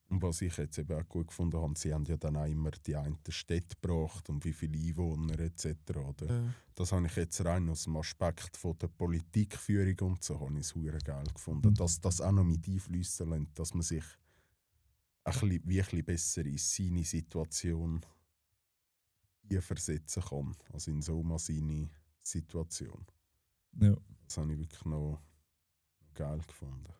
[0.09, 2.71] Und was ich jetzt eben auch gut gefunden habe, sie haben ja dann auch immer
[2.71, 5.67] die einen Städte gebracht und wie viele Einwohner etc.
[5.97, 6.25] Oder?
[6.27, 6.53] Ja.
[6.75, 10.61] Das habe ich jetzt rein aus dem Aspekt von der Politikführung und so habe ich
[10.61, 11.75] es hure geil gefunden, Mhm.
[11.75, 14.03] dass das auch noch mit einfließen lässt, dass man sich
[15.27, 18.05] ein bisschen, wie ein bisschen besser in seine Situation
[19.61, 21.89] versetzen kann, also in Soma seine
[22.21, 23.05] Situation.
[23.79, 23.95] Ja.
[24.25, 25.21] Das habe ich wirklich noch,
[25.99, 26.93] noch geil gefunden.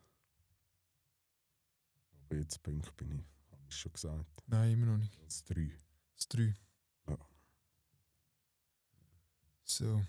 [2.24, 5.18] Aber jetzt Punkt bin ich, habe ich schon gesagt, Nein, immer noch nicht.
[5.20, 5.70] als drei.
[6.14, 6.56] Das 3.
[7.08, 7.18] Ja.
[9.64, 10.02] So.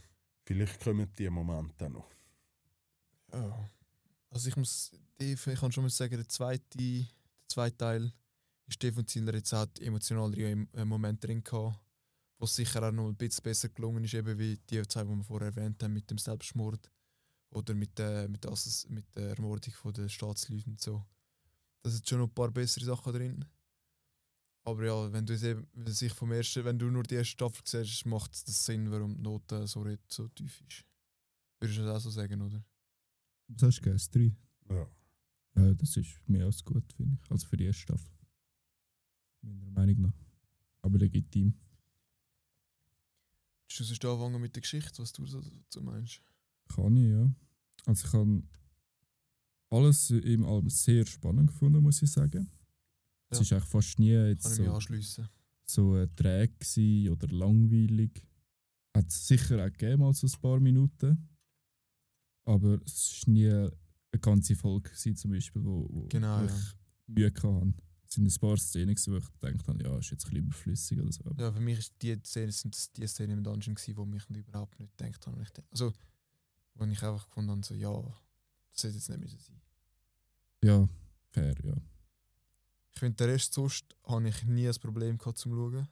[0.45, 2.09] Vielleicht kommen die Momente auch noch.
[3.33, 3.69] Ja.
[4.29, 7.07] Also ich muss, ich kann schon mal sagen, der zweite,
[7.49, 8.13] zweite Teil
[8.67, 11.79] ist definitiv jetzt auch emotionalere Em- äh, Momente drin gehabt,
[12.37, 15.09] wo es sicher auch noch ein bisschen besser gelungen ist, eben wie die zwei, die
[15.09, 16.89] wir vorher erwähnt haben, mit dem Selbstmord
[17.51, 21.03] oder mit der, mit der, Assass- mit der Ermordung von der Staatsleuten und so.
[21.81, 23.45] Da sind schon noch ein paar bessere Sachen drin.
[24.63, 27.31] Aber ja, wenn du es eben, wenn sich vom ersten, wenn du nur die erste
[27.31, 30.85] Staffel siehst, macht es das Sinn, warum die Note so, so tief ist.
[31.59, 32.63] Würdest du das auch so sagen, oder?
[33.47, 33.95] Was hast du gegeben?
[33.97, 34.35] Das 3?
[34.75, 34.87] Ja.
[35.55, 37.31] Äh, das ist mehr als gut, finde ich.
[37.31, 38.11] Also für die erste Staffel.
[39.41, 40.13] Meiner Meinung nach.
[40.81, 41.53] Aber legitim.
[43.67, 46.21] Willst du sonst anfangen mit der Geschichte, was du so dazu meinst?
[46.67, 47.33] Kann ich, ja.
[47.85, 48.43] Also ich habe
[49.69, 52.49] alles im Album sehr spannend gefunden, muss ich sagen.
[53.29, 53.41] Es Ja.
[53.43, 55.29] ist eigentlich fast nie jetzt Kann ich mich so, anschliessen.
[55.65, 58.23] so äh, träge oder langweilig.
[58.95, 61.29] Hat es sicher auch gegeben, mal so ein paar Minuten.
[62.45, 63.69] Aber es war nie
[64.11, 66.55] eine ganze Folge gewesen, zum Beispiel, wo, wo Genau, wo ja.
[66.55, 66.75] ich
[67.07, 67.73] Mühe hatte.
[68.07, 70.99] Es sind ein paar Szenen, wo ich gedacht habe, ja, ist jetzt ein bisschen überflüssig
[70.99, 71.23] oder so.
[71.37, 74.79] Ja, für mich ist die Szene, sind die Szenen im Dungeon, gewesen, wo mich überhaupt
[74.79, 75.41] nicht gedacht habe.
[75.41, 75.93] Ich Also,
[76.73, 77.91] wo ich einfach gefunden habe, so, ja,
[78.71, 79.61] das sollte jetzt nicht müssen sein.
[80.63, 80.89] Ja,
[81.29, 81.75] fair, ja.
[82.93, 85.87] Ich finde, den Rest sonst habe ich nie ein Problem gehabt zum Schauen.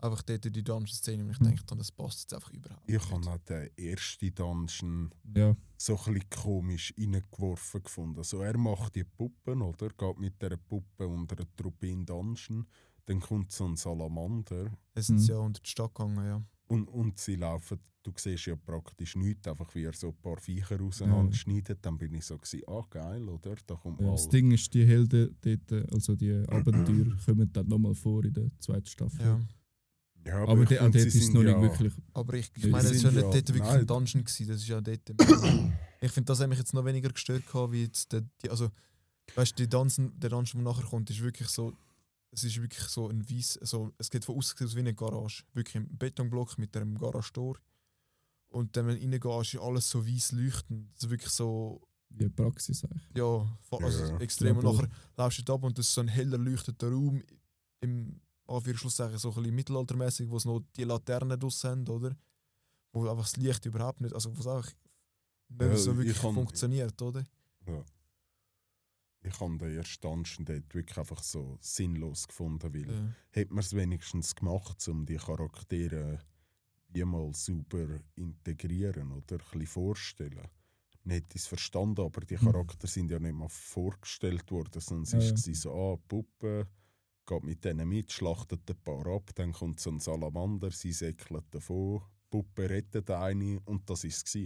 [0.00, 1.46] Einfach dort die Dungeon-Szene, wo ich Mhm.
[1.58, 6.14] habe, das passt jetzt einfach überhaupt Ich habe auch den ersten Dungeon Ja, so ein
[6.14, 8.18] bisschen komisch reingeworfen gefunden.
[8.18, 9.88] Also er macht die Puppen, oder?
[9.88, 12.66] Geht mit dieser Puppe unter eine Truppe in den Dungeon.
[13.06, 15.20] Dann kommt so ein Salamander Da sind Mhm.
[15.20, 16.42] sie ja unter die Stadt gegangen, ja.
[16.68, 20.38] und, und sie laufen, du siehst ja praktisch nichts, einfach wie er so ein paar
[20.38, 21.78] Viecher auseinanderschneidet.
[21.84, 23.54] Dann bin ich so, gewesen, ah geil, oder?
[23.66, 24.12] Da kommt ja mal...
[24.12, 28.50] das Ding ist, die Helden dort, also die Abenteuer, kommen dann nochmal vor in der
[28.58, 29.24] zweiten Staffel.
[29.24, 29.40] ja.
[30.24, 31.92] Ja, Aber, finde, dort ist es noch ja, nicht wirklich.
[32.12, 34.56] Aber ich, ich meine, das ist ja nicht ja- dort wirklich ein Dungeon gewesen, das
[34.58, 35.10] ist ja dort.
[36.00, 38.70] ich finde, das hat mich jetzt noch weniger gestört gehabt, wie jetzt der, die, also,
[39.34, 41.72] weißt du, die Dungeon, der Dungeon, der nachher kommt, ist wirklich so,
[42.30, 45.44] es ist wirklich so ein weiß, so, es geht von außen aus wie eine Garage,
[45.52, 47.58] wirklich ein Betonblock mit einem Garagetor.
[48.48, 50.88] Und dann, wenn du reingehst, ist alles so weiß leuchtend.
[50.96, 53.02] Es ist wirklich so, Wie eine Praxis eigentlich.
[53.16, 54.18] ja, also Ja.
[54.18, 54.56] extrem.
[54.56, 54.82] Und Labor.
[54.82, 57.22] nachher laufst du ab und das ist so ein heller leuchtender Raum
[57.80, 62.16] im Anführungsschlusszeichen so ein bisschen mittelaltermäßig, wo es noch die Laternen draussen haben, oder?
[62.92, 64.70] Wo einfach das Licht überhaupt nicht, also wo es einfach
[65.48, 67.24] nicht Ja, so ich wirklich kann- funktioniert, oder?
[69.22, 73.12] Ich habe den ersten Dungeon dort wirklich einfach so sinnlos gefunden, weil Ja.
[73.30, 76.20] hätte man es wenigstens gemacht, um die Charaktere
[76.88, 80.46] wie mal super integrieren oder ein bisschen vorstellen.
[81.04, 82.44] Nicht ich es verstanden, aber die Mhm.
[82.52, 85.54] Charaktere sind ja nicht mal vorgestellt worden, sondern es Ja, war ja.
[85.54, 86.68] so, ah, Puppe,
[87.26, 91.44] geht mit denen mit, schlachtet ein paar ab, dann kommt so ein Salamander, sie säckelt
[91.50, 94.36] davon, Puppe rettet eine und das war es.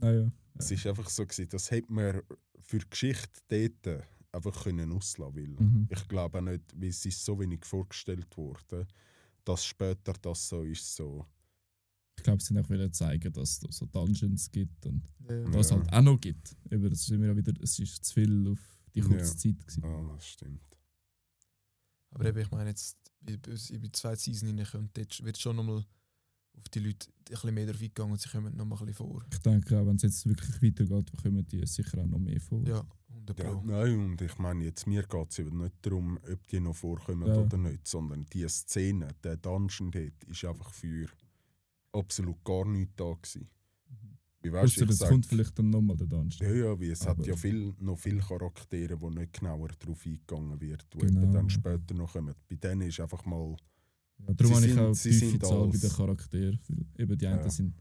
[0.00, 0.32] Ah ja.
[0.58, 2.22] Es ist einfach so, gewesen, das hätte man
[2.62, 5.88] für die Geschichte dort einfach können auslassen weil Mhm.
[5.90, 8.86] Ich glaube auch nicht, weil es ist so wenig vorgestellt wurde,
[9.44, 11.26] dass später das so ist, so.
[12.18, 15.52] Ich glaube, sie wollten auch wieder zeigen, dass es so Dungeons gibt und Ja.
[15.54, 15.76] was Ja.
[15.76, 16.56] halt auch noch gibt.
[16.70, 18.58] Aber das ist immer wieder, es ist zu viel auf
[18.94, 19.36] die kurze Ja.
[19.36, 19.84] Zeit gewesen.
[19.84, 20.75] Ah, das stimmt.
[22.16, 22.96] Aber eben, ich meine, jetzt,
[23.26, 24.56] in die zweite Season
[24.94, 25.84] dort wird schon nochmal
[26.56, 29.22] auf die Leute ein bisschen mehr drauf eingegangen und sie kommen nochmal ein bisschen vor.
[29.30, 32.62] Ich denke auch, wenn es jetzt wirklich weitergeht, kommen die sicher auch noch mehr vor.
[32.66, 36.46] Ja, 100 der Ja, nein, und ich meine, jetzt mir geht es nicht darum, ob
[36.46, 37.36] die noch vorkommen Ja.
[37.36, 41.08] oder nicht, sondern die Szene, der Dungeon dort, ist einfach für
[41.92, 43.50] absolut gar nichts da gewesen.
[44.46, 46.48] Wie weißt du, sag, kommt vielleicht dann nochmal der Dungeon.
[46.50, 50.04] ja, ja, wie es hat Aber- ja viel, noch viele Charaktere, wo nicht genauer darauf
[50.06, 51.32] eingegangen wird, die Genau.
[51.32, 52.34] dann später noch kommen.
[52.48, 53.56] Bei denen ist einfach mal,
[54.26, 56.60] Ja, darum habe ich auch sie sind Zahl bei den Charakteren.
[56.96, 57.50] Eben die einen Ja.
[57.50, 57.74] sind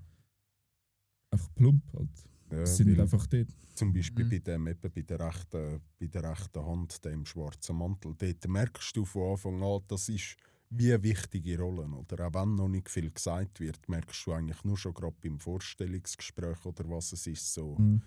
[1.32, 2.09] einfach plump halt.
[2.49, 3.47] äh, sind weil einfach dort.
[3.74, 4.30] zum Beispiel Mhm.
[4.30, 8.95] bei, dem, eben bei, der rechten, bei der rechten Hand, dem schwarzen Mantel, dort merkst
[8.95, 10.36] du von Anfang an, das ist
[10.78, 11.88] wie wichtige Rolle.
[11.88, 12.28] Oder?
[12.28, 16.65] Auch wenn noch nicht viel gesagt wird, merkst du eigentlich nur schon gerade beim Vorstellungsgespräch
[16.65, 18.01] oder was es ist, so, Mhm.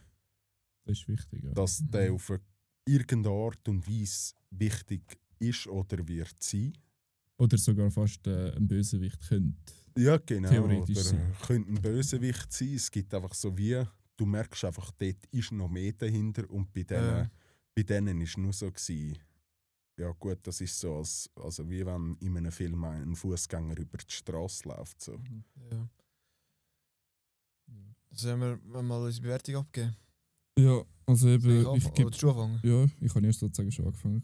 [0.85, 1.45] Das ist wichtig.
[1.45, 1.53] Ja.
[1.53, 1.91] dass Mhm.
[1.91, 2.41] der auf eine
[2.87, 5.03] irgendeine Art und Weise wichtig
[5.39, 6.73] ist oder wird sein.
[7.37, 9.55] Oder sogar fast äh, ein Bösewicht könnte.
[9.97, 10.49] Ja, genau.
[10.49, 11.33] Theoretisch oder sein.
[11.47, 12.75] könnte ein Bösewicht sein.
[12.75, 13.85] Es gibt einfach so wie,
[14.17, 17.31] du merkst einfach, dort ist noch mehr dahinter und bei denen, Ja.
[17.75, 19.19] bei denen ist nur so gewesen,
[19.99, 23.99] ja gut, das ist so, als, also wie wenn in einem Film ein Fußgänger über
[23.99, 25.03] die Straße läuft.
[25.03, 25.21] So.
[25.71, 25.89] Ja.
[28.13, 29.97] Sollen wir wenn wir mal unsere Bewertung abgeben?
[30.59, 32.11] Ja, also eben, ich ich gebe.
[32.11, 32.61] Du anfangen?
[32.63, 34.23] Ja, ich habe erst sozusagen schon angefangen.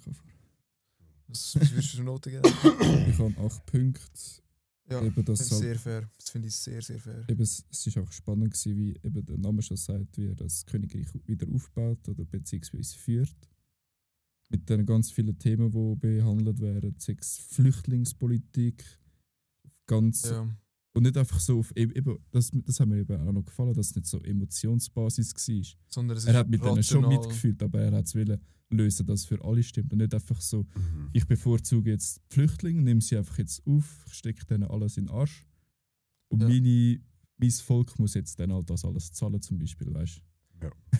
[1.29, 2.43] Was, was würdest du für Noten geben?
[3.09, 4.43] Ich habe 8 Punkte.
[4.91, 6.11] Ja, eben, das halt, sehr fair.
[6.19, 7.25] Das finde ich sehr, sehr fair.
[7.29, 10.67] eben, es, ist auch spannend gewesen, wie eben der Name schon sagt, wie er das
[10.67, 13.35] Königreich wieder aufbaut oder beziehungsweise führt.
[14.51, 18.85] Mit den ganz vielen Themen, die behandelt werden, sechs Flüchtlingspolitik,
[19.87, 20.49] ganz Ja.
[20.95, 23.75] und nicht einfach so auf eben, eben- das, das hat mir eben auch noch gefallen,
[23.75, 25.65] dass es nicht so Emotionsbasis war.
[25.89, 27.19] Sondern es Er hat mit denen schon rational.
[27.27, 28.39] mitgefühlt, aber er hat es wollen
[28.71, 31.11] lösen, dass es für alle stimmt und nicht einfach so Mhm.
[31.13, 35.15] ich bevorzuge jetzt die Flüchtlinge, nehme sie einfach jetzt auf, stecke denen alles in den
[35.15, 35.47] Arsch.
[36.29, 36.49] Und Ja.
[36.49, 37.01] meine,
[37.39, 40.21] mein Volk muss jetzt dann halt das alles zahlen, zum Beispiel, weißt du?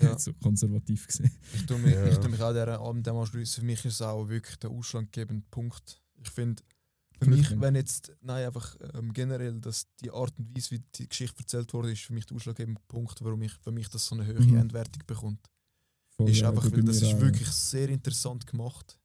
[0.01, 0.19] Ja.
[0.19, 1.31] so konservativ gesehen.
[1.55, 2.07] Ich tue mich, Ja.
[2.07, 3.61] ich tue mich auch der, an dem anschließen.
[3.61, 6.01] Für mich ist es auch wirklich der ausschlaggebende Punkt.
[6.23, 6.63] Ich finde,
[7.23, 11.09] für mich, wenn jetzt, nein, einfach ähm, generell, dass die Art und Weise, wie die
[11.09, 14.15] Geschichte erzählt wurde, ist für mich der ausschlaggebende Punkt, warum ich, für mich das so
[14.17, 14.57] eine hohe Mhm.
[14.59, 15.49] Endwertung bekommt.
[16.17, 18.99] Voll, ist ja, einfach, weil das ist auch, wirklich sehr interessant gemacht.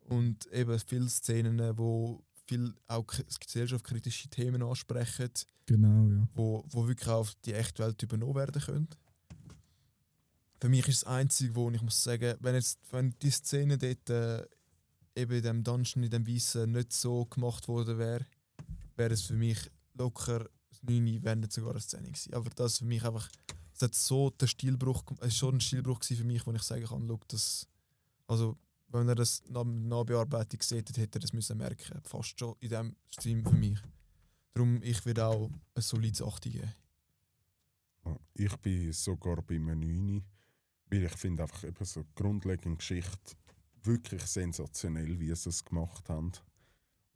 [0.00, 3.06] Und eben viele Szenen, wo viel auch
[3.40, 5.30] gesellschaftskritische Themen ansprechen,
[5.66, 6.26] Genau, ja.
[6.34, 8.88] wo, wo wirklich auch auf die echte Welt übernommen werden können.
[10.60, 14.10] Für mich ist das Einzige, wo ich muss sagen, wenn jetzt wenn die Szene dort
[14.10, 14.44] äh,
[15.14, 18.26] eben in dem Dungeon, in dem Weißen nicht so gemacht worden wäre,
[18.96, 22.34] wäre es für mich locker das 9, wenn nicht sogar eine Szene gewesen.
[22.34, 23.28] Aber das für mich einfach,
[23.74, 26.86] es hat so den Stilbruch, es ist schon ein Stilbruch für mich, wo ich sagen
[26.86, 27.66] kann, schau, das,
[28.26, 28.56] also
[28.88, 32.96] wenn er das nach Nachbearbeitung sieht, hätte er das müssen merken, fast schon in dem
[33.10, 33.78] Stream für mich.
[34.54, 36.74] Darum, ich würde auch ein solides 8 geben.
[38.34, 40.24] Ich bin sogar bei einem 9,
[40.90, 43.36] weil ich finde einfach eben so die grundlegende Geschichte
[43.82, 46.32] wirklich sensationell, wie sie es gemacht haben.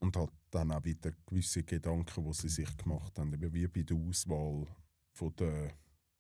[0.01, 3.83] Und hat dann auch wieder gewisse Gedanken, die sie sich gemacht haben, eben wie bei
[3.83, 4.67] der Auswahl
[5.13, 5.71] von der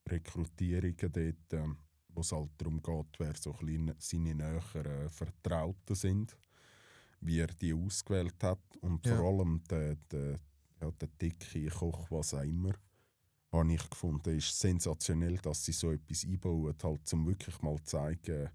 [0.09, 1.77] Rekrutierungen dort, ähm,
[2.09, 6.37] wo es halt darum geht, wer so ein bisschen seine näheren Vertrauten sind,
[7.21, 9.17] wie er die ausgewählt hat und Ja.
[9.17, 10.39] vor allem der, der,
[10.81, 12.75] ja, der dicke Koch, was auch immer,
[13.53, 17.85] habe ich gefunden, ist sensationell, dass sie so etwas einbauen, halt, um wirklich mal zu
[17.85, 18.49] zeigen,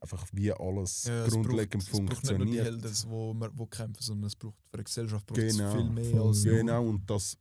[0.00, 2.64] einfach wie alles Ja, es grundlegend braucht, Es braucht nicht nur die funktioniert.
[2.66, 5.90] Helden, wo, wir- wo kämpfen, sondern es braucht für eine Gesellschaft braucht Genau, es viel
[5.90, 7.36] mehr als Genau, und dass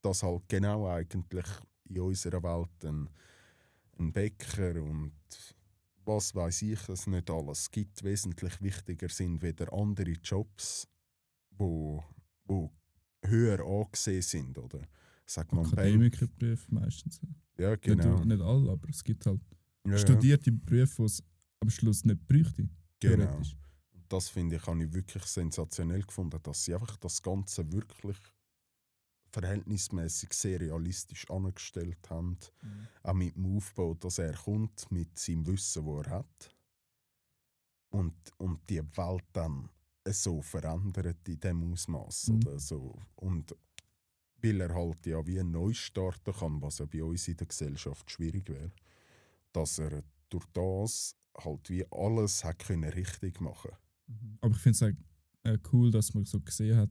[0.00, 1.46] das halt genau eigentlich
[1.84, 3.08] in unserer Welt ein,
[3.98, 5.12] ein Bäcker und
[6.04, 10.88] was weiß ich es nicht alles gibt, wesentlich wichtiger sind wieder andere Jobs,
[11.50, 12.02] wo,
[12.44, 12.72] wo
[13.24, 14.80] höher angesehen sind, oder?
[15.32, 15.72] Sagt man Bank.
[15.78, 17.20] Akademikerberufe meistens.
[17.56, 17.70] Ja.
[17.70, 18.16] Ja, genau.
[18.16, 19.40] Nicht, nicht alle, aber es gibt halt
[19.86, 21.22] Ja, ja, studierte Berufe, die es
[21.60, 22.68] am Schluss nicht bräuchte.
[23.00, 23.40] genau.
[24.08, 28.18] das finde ich, habe ich wirklich sensationell gefunden, dass sie einfach das Ganze wirklich
[29.30, 32.36] verhältnismäßig sehr realistisch angestellt haben.
[32.60, 32.88] Mhm.
[33.02, 36.54] auch mit dem Aufbau, dass er kommt mit seinem Wissen, das er hat.
[37.88, 39.70] Und, und die Welt dann
[40.06, 42.28] so verändert in dem Ausmaß.
[42.28, 42.36] Mhm.
[42.36, 42.98] Oder so.
[43.16, 43.56] Und
[44.42, 48.10] weil er halt ja wie neu starten kann, was ja bei uns in der Gesellschaft
[48.10, 48.72] schwierig wäre,
[49.52, 53.70] dass er durch das halt wie alles hat können richtig machen.
[54.40, 56.90] Aber ich finde es auch äh, cool, dass man so gesehen hat,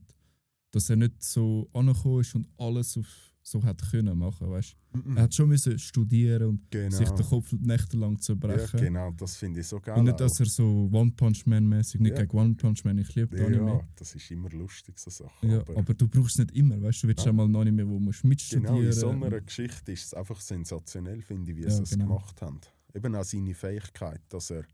[0.70, 4.76] dass er nicht so angekommen ist und alles auf, so hat können machen, weißt?
[5.16, 6.96] Er hat schon müssen studieren und Genau.
[6.96, 8.80] sich den Kopf nächtelang ja, zerbrechen.
[8.80, 9.98] genau, das finde ich so geil.
[9.98, 12.24] Und nicht, dass er so One Punch Man mäßig, nicht Ja.
[12.24, 13.70] gegen One Punch Man, ich liebe ja, Anime.
[13.72, 15.50] ja, das ist immer lustig, so Sachen.
[15.50, 17.08] Ja, aber- aber, du brauchst es nicht immer, weißt du?
[17.08, 17.26] Willst Ja.
[17.26, 20.14] ja mal ein Anime, wo du musst mitstudieren Genau, in so einer Geschichte ist es
[20.14, 22.06] einfach sensationell, finde ich, wie Ja, sie es genau.
[22.06, 22.60] gemacht haben.
[22.94, 24.64] Eben auch seine Fähigkeit, dass er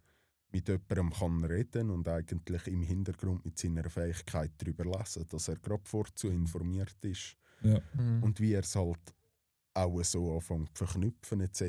[0.53, 5.57] mit jemandem kann reden und eigentlich im Hintergrund mit seiner Fähigkeit darüber lesen, dass er
[5.57, 7.81] gerade vorzu informiert ist Ja.
[7.95, 8.23] Mhm.
[8.23, 9.15] und wie er es halt
[9.75, 11.63] auch so anfängt zu verknüpfen etc.,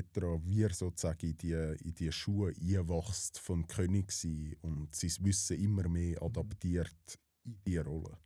[0.44, 5.60] wie er sozusagen in die, in die Schuhe einwächst vom König sein und sein Wissen
[5.60, 8.18] immer mehr adaptiert in die Rolle.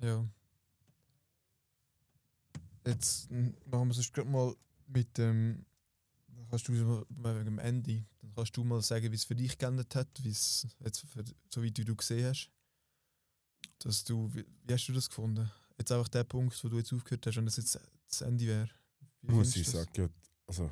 [0.00, 0.26] Ja.
[2.86, 4.54] Jetzt machen wir es gerade mal
[4.88, 5.64] mit dem.
[6.28, 8.04] Dann kannst du mal mal wegen dem Ende.
[8.20, 11.24] Dann kannst du mal sagen, wie es für dich geändert hat, wie es jetzt für,
[11.48, 12.50] so wie du du gesehen hast.
[13.78, 15.50] Dass du, wie, wie hast du das gefunden?
[15.78, 18.70] Jetzt einfach der Punkt, wo du jetzt aufgehört hast, wenn das jetzt das Ende wäre.
[19.22, 19.72] Muss ich das?
[19.72, 20.10] sagen,
[20.46, 20.70] also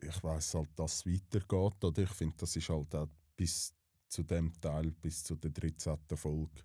[0.00, 1.84] ich weiß halt, dass es weitergeht.
[1.84, 3.74] Oder ich finde, das ist halt auch bis
[4.08, 5.98] zu dem Teil, bis zu der 13.
[6.14, 6.62] Folge,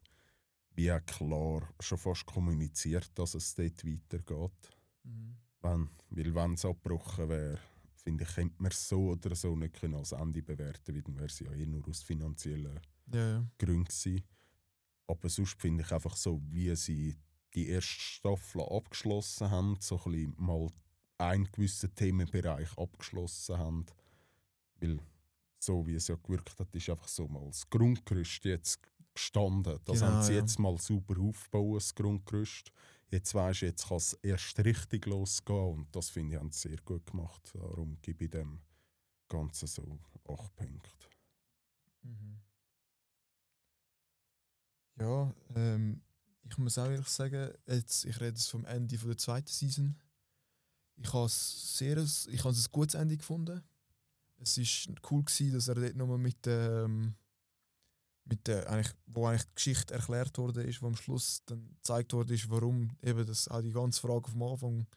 [0.76, 4.78] wie auch klar schon fast kommuniziert, dass es dort weitergeht.
[5.04, 5.38] Mhm.
[5.62, 7.60] Wenn, weil wenn es abgebrochen wäre,
[7.96, 11.16] finde ich, könnte man es so oder so nicht können als Ende bewerten, weil dann
[11.16, 12.80] wäre es ja eh nur aus finanziellen
[13.14, 13.46] Ja, ja.
[13.58, 14.24] Gründen gewesen.
[15.08, 17.18] Aber sonst finde ich einfach so, wie sie
[17.54, 20.70] die erste Staffel abgeschlossen haben, so ein bisschen mal
[21.18, 23.86] einen gewissen Themenbereich abgeschlossen haben.
[24.80, 25.00] Weil
[25.60, 28.80] so wie es ja gewirkt hat, ist einfach so mal das Grundgerüst jetzt
[29.14, 29.80] gestanden.
[29.86, 30.40] Das Genau, haben sie ja.
[30.40, 32.72] jetzt mal sauber aufgebaut, das Grundgerüst.
[33.10, 36.70] Jetzt weisst du, jetzt kann es erst richtig losgehen und das finde ich, haben sie
[36.70, 37.52] sehr gut gemacht.
[37.54, 38.62] Darum gebe ich dem
[39.28, 41.08] Ganzen so 8 Punkte.
[42.04, 42.40] Mhm.
[45.02, 46.02] Ja, ähm,
[46.50, 49.98] ich muss auch ehrlich sagen, jetzt, ich rede jetzt vom Ende von der zweiten Season.
[50.98, 53.62] Ich habe es sehr, ich habe es ein gutes Ende gefunden.
[54.38, 57.16] Es ist cool gewesen, dass er dort nochmal mit ähm,
[58.26, 62.14] mit der eigentlich, wo eigentlich die Geschichte erklärt wurde ist, wo am Schluss dann gezeigt
[62.14, 64.88] wurde ist, warum eben das auch die ganze Frage vom Anfang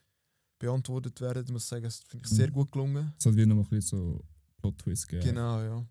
[0.58, 1.44] beantwortet werden.
[1.44, 2.52] Ich muss sagen, das finde ich sehr Mhm.
[2.52, 3.14] gut gelungen.
[3.18, 4.24] Es hat wie noch mal ein bisschen so
[4.58, 5.34] Plot-Twist gegeben.
[5.34, 5.86] Genau, ja.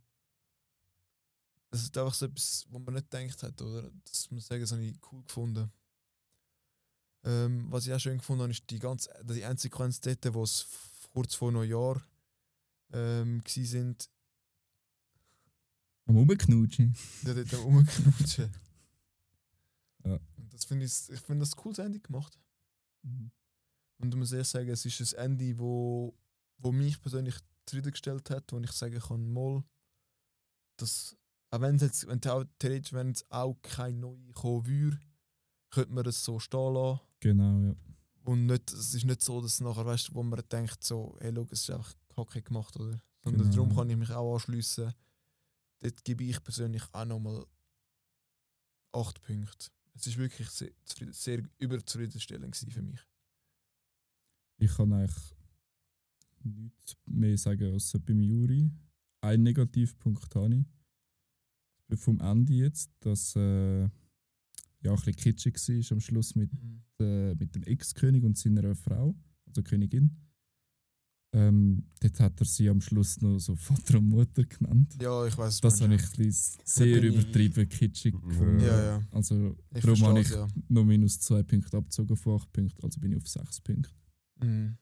[1.73, 3.91] Es ist einfach so etwas, wo man nicht gedacht hat, oder?
[4.05, 5.71] Das muss ich sagen, das habe ich cool gefunden.
[7.23, 10.67] Ähm, was ich auch schön gefunden habe, ist die ganze die Endsequenz dort, wo es
[11.13, 12.01] kurz vor Neujahr
[12.91, 14.09] ähm, gsi sind,
[16.05, 16.95] Am Rumknutschen.
[17.21, 18.51] die dort am rumknutschen.
[20.05, 20.19] Ja.
[20.35, 22.37] Und das finde ich, ich finde das ein cooles Ende gemacht.
[23.03, 23.31] Mhm.
[23.99, 26.13] Und ich muss ehrlich sagen, es ist ein Ende, wo,
[26.57, 29.63] wo mich persönlich zufriedengestellt hat, wo ich sagen kann, mal,
[30.75, 31.15] dass,
[31.53, 34.99] auch wenn es jetzt, wenn auch, theoretisch, wenn jetzt auch kein neue kommen würde,
[35.69, 37.01] könnte man das so stehen lassen.
[37.19, 37.75] Genau, ja.
[38.23, 41.47] Und nicht, es ist nicht so, dass nachher, weißt wo man denkt, so, hey, schau,
[41.51, 42.99] es ist einfach kacke gemacht, oder?
[43.23, 43.53] Sondern Genau.
[43.53, 44.93] darum kann ich mich auch anschliessen.
[45.79, 47.45] Dort gebe ich persönlich auch nochmal
[48.93, 49.67] 8 Punkte.
[49.93, 50.71] Es ist wirklich sehr,
[51.11, 52.99] sehr überzufriedenstellend für mich.
[54.57, 55.35] Ich kann eigentlich
[56.41, 58.71] nichts mehr sagen als beim Juri.
[59.21, 60.65] Ein Negativpunkt habe ich.
[61.95, 66.51] Vom Ende jetzt, dass äh, ja, ein bisschen kitschig war am Schluss mit,
[66.99, 69.15] äh, mit dem Ex-König und seiner Frau,
[69.47, 70.23] also Königin.
[71.35, 74.95] Ähm, dort hat er sie am Schluss noch so Vater und Mutter genannt.
[75.01, 78.59] Ja, ich weiß Das habe ich ein bisschen sehr übertrieben kitschig gefunden.
[78.59, 79.01] Ja, ja.
[79.11, 80.47] Also Ich darum habe ich ja.
[80.69, 83.89] noch minus zwei Punkte abgezogen von acht Punkten, also bin ich auf sechs Punkte.
[84.41, 84.77] Mhm.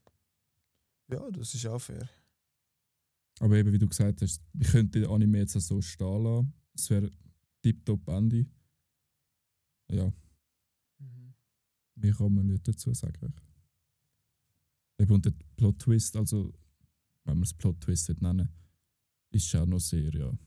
[1.10, 2.10] Ja, das ist auch fair.
[3.40, 6.54] Aber eben, wie du gesagt hast, ich könnte den Anime jetzt auch so stehen lassen.
[6.74, 7.12] Es wäre
[7.62, 8.46] tiptop Ende.
[9.90, 10.12] Ja,
[11.96, 13.34] mehr kann man nicht dazu sagen.
[14.98, 16.54] Eben, und der Plot-Twist, also,
[17.26, 18.50] wenn man es Plot-Twist nennen
[19.32, 20.38] ist auch noch sehr, ja,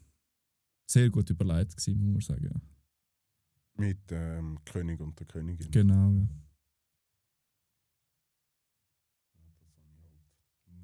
[0.86, 2.50] sehr gut überlegt gewesen, muss man sagen.
[2.52, 2.60] Ja.
[3.76, 5.70] Mit ähm, König und der Königin.
[5.70, 6.28] Genau, ja.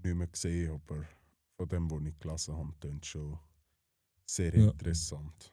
[0.02, 1.04] nicht mehr gesehen, aber
[1.56, 3.38] von dem, was ich gelesen habe, klingt schon
[4.34, 4.70] sehr Ja.
[4.70, 5.52] interessant.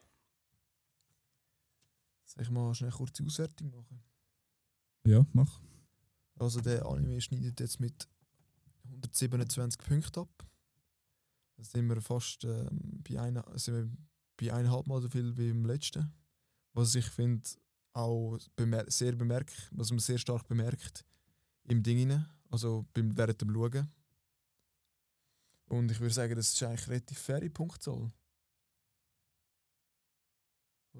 [2.24, 4.02] Soll ich mal schnell eine kurze Auswertung machen?
[5.06, 5.60] Ja, mach.
[6.38, 8.08] Also der Anime schneidet jetzt mit
[8.84, 10.46] 127 Punkten ab.
[11.56, 13.90] Da sind wir fast ähm, bei, einer, sind wir
[14.36, 16.12] bei eineinhalb Mal so viel wie im letzten.
[16.74, 17.48] Was ich finde
[17.94, 21.04] auch bemer sehr bemerkt, was man sehr stark bemerkt
[21.64, 23.88] im Ding rein, also beim, während dem Schauen.
[25.68, 28.12] Und ich würde sagen, das ist eigentlich relativ faire Punktzahl.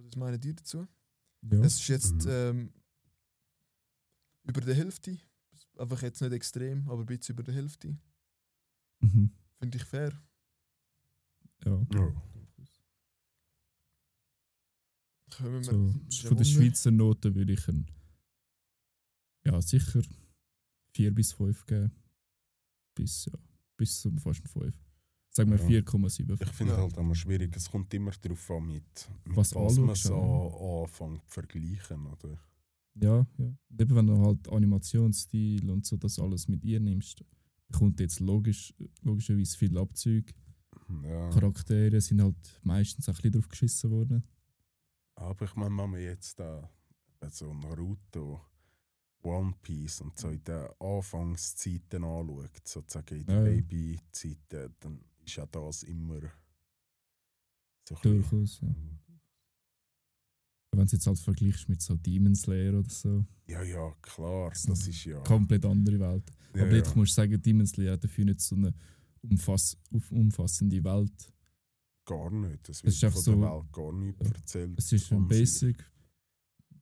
[0.07, 0.87] Was meinen die dazu?
[1.43, 1.61] Ja.
[1.61, 2.31] Es ist jetzt Mhm.
[2.31, 2.73] ähm,
[4.45, 5.19] über der Hälfte.
[5.77, 7.97] Einfach jetzt nicht extrem, aber ein bisschen über der Hälfte.
[9.01, 9.31] Mhm.
[9.55, 10.13] Finde ich fair.
[11.65, 11.87] ja.
[11.95, 12.23] Ja.
[15.37, 16.45] Kommen wir So, von der.
[16.45, 17.87] Schweizer Note würde ich ein,
[19.45, 20.03] ja, sicher
[20.95, 21.93] 4 bis 5 geben.
[22.95, 23.39] Bis, ja,
[23.77, 24.75] bis zum fast ein 5.
[25.39, 25.67] Sagen wir Ja.
[25.83, 26.43] 4,7.
[26.43, 26.81] Ich finde Ja.
[26.81, 31.21] halt immer schwierig, es kommt immer darauf an, mit, mit Was was, man so anfängt
[31.23, 32.07] zu vergleichen.
[32.07, 32.39] Oder?
[32.95, 33.45] Ja, ja.
[33.71, 37.25] Und eben wenn du halt Animationsstil und so das alles mit ihr nimmst,
[37.69, 40.35] bekommt jetzt logisch, logischerweise viel Abzüge.
[41.05, 41.31] Ja.
[41.31, 44.25] Charaktere sind halt meistens ein bisschen drauf geschissen worden.
[45.15, 46.69] Aber ich meine, wenn man jetzt da
[47.31, 48.41] so Naruto,
[49.23, 53.43] One Piece und so in den Anfangszeiten anschaut, sozusagen in den ja.
[53.45, 56.21] Babyzeiten, dann ist ja das immer
[57.89, 58.69] so ein Durchaus, ja.
[60.71, 64.51] Wenn du es jetzt halt vergleichst mit so Demon Slayer oder so, Ja, ja, klar,
[64.51, 65.21] Das das ist ist ja.
[65.21, 66.31] komplett andere Welt.
[66.55, 68.75] ja, Aber jetzt ja, musst du sagen, Demon Slayer hat dafür nicht so eine
[69.23, 69.77] umfass
[70.11, 71.33] umfassende Welt.
[72.05, 72.69] gar nicht.
[72.69, 74.31] Es Es wird ist einfach von der so- Welt gar nicht ja.
[74.31, 74.75] erzählt.
[74.79, 75.29] Es ist ein.
[75.29, 75.93] Basic,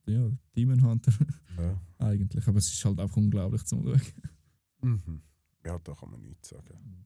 [0.07, 1.13] ja, Demon Hunter
[1.57, 1.81] Ja.
[1.99, 4.01] eigentlich, aber es ist halt einfach unglaublich zum Schauen.
[4.81, 5.21] Mhm.
[5.65, 7.05] ja, da kann man nichts sagen.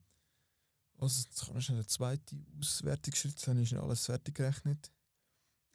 [1.02, 4.92] Also, jetzt kann ich schnell einen zweiten Auswertungsschritt, jetzt habe alles fertig gerechnet.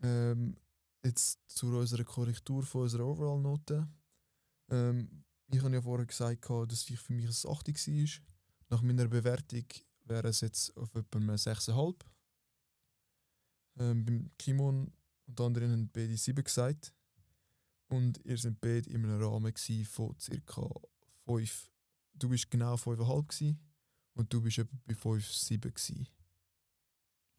[0.01, 0.55] Ähm,
[1.03, 3.89] jetzt zu unserer Korrektur von unserer Overall-Note.
[4.69, 8.23] Ähm, ich habe ja vorher gesagt, dass ich für mich ein 8 war.
[8.69, 9.65] Nach meiner Bewertung
[10.05, 12.05] wäre es jetzt auf etwa einem 6,5.
[13.80, 14.93] Ähm, beim Kimon
[15.25, 16.93] und anderen haben beide 7 gesagt.
[17.89, 19.53] Und ihr seid beide in einem Rahmen
[19.84, 20.15] von
[20.45, 20.71] ca.
[21.25, 21.69] 5.
[22.13, 23.66] Du bist genau 5,5 gewesen.
[24.18, 26.07] Und du bist etwa bei 5,7 gewesen.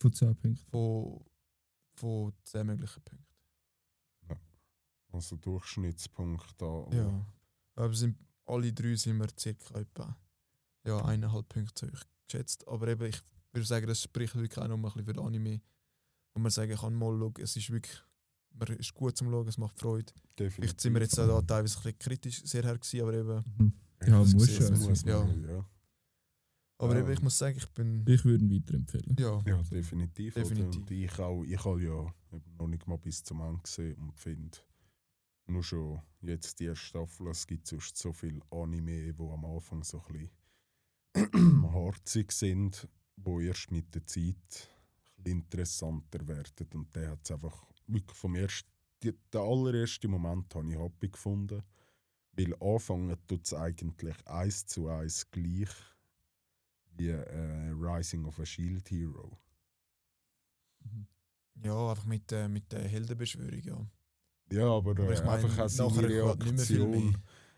[0.01, 0.71] Von 10 Punkten.
[0.71, 1.25] Von,
[1.97, 3.27] von 10 möglichen Punkten.
[5.11, 6.87] Also Durchschnittspunkt da.
[6.93, 7.27] Ja.
[7.77, 10.17] Aber sind, alle drei sind wir circa etwa
[10.87, 12.69] ja, eineinhalb Punkte zu hoch geschätzt.
[12.69, 13.19] Aber eben, ich
[13.53, 15.63] würde sagen, das spricht wirklich auch noch mal ein bisschen für den Anime.
[16.35, 18.03] Wo man sagen kann, mal schauen, es ist wirklich
[18.59, 20.13] man ist gut zum Schauen, es macht Freude.
[20.39, 20.55] definitiv.
[20.55, 23.45] Vielleicht sind wir jetzt auch da teilweise ein bisschen kritisch sehr her gewesen, aber eben,
[23.59, 23.73] Mhm.
[24.07, 24.89] Ja, muss gesehen, ja.
[24.89, 25.25] muss ja.
[25.25, 25.71] man, ja.
[26.79, 27.01] Aber Ja.
[27.01, 29.17] eben, ich muss sagen, ich bin Ich würde ihn weiterempfehlen.
[29.19, 30.35] ja, Ja, definitiv.
[30.35, 30.81] Definitiv.
[30.81, 32.15] Und ich auch, ich habe ja
[32.59, 34.59] noch nicht mal bis zum Ende gesehen und finde,
[35.47, 39.83] nur schon jetzt die erste Staffel, es gibt sonst so viele Anime, die am Anfang
[39.83, 40.31] so ein
[41.15, 44.69] bisschen harzig sind, wo erst mit der Zeit
[45.25, 46.67] interessanter werden.
[46.75, 48.69] Und der hat es einfach wirklich vom ersten,
[49.03, 51.63] die, der allererste Moment habe ich happy gefunden,
[52.33, 55.71] weil anfangen tut es eigentlich eins zu eins gleich
[56.99, 59.39] wie äh, Rising of a Shield Hero.
[60.85, 61.07] Mhm.
[61.63, 63.87] ja, einfach mit, äh, mit der Heldenbeschwörung, ja.
[64.51, 67.17] Ja, aber, Aber äh, ich meine, einfach auch seine Reaktion,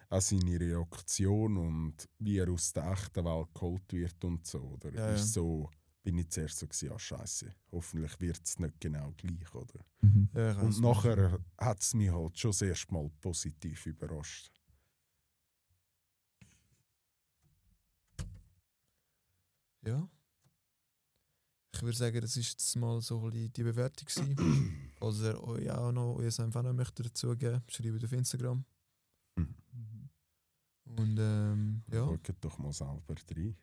[0.08, 4.60] auch seine Reaktion und wie er aus der echten Welt geholt wird und so.
[4.60, 4.92] Oder?
[4.92, 5.42] Ja, ist ja.
[5.42, 5.70] so
[6.02, 9.84] bin ich zuerst so gewesen, ah scheiße, hoffentlich wird es nicht genau gleich, oder?
[10.00, 10.28] Mhm.
[10.34, 14.59] Ja, Und nachher hat es mich halt schon das erste Mal positiv überrascht.
[19.86, 20.08] Ja.
[21.74, 24.06] Ich würde sagen, das ist jetzt mal so ein bisschen die Bewertung.
[24.06, 24.90] gewesen.
[24.98, 28.64] Falls ihr euch auch noch euer Senf auch noch möchtet dazugeben, schreibt auf Instagram.
[29.36, 29.54] Mhm.
[30.84, 33.00] Und ähm, ja, Schaut doch mal selber
[33.36, 33.56] rein.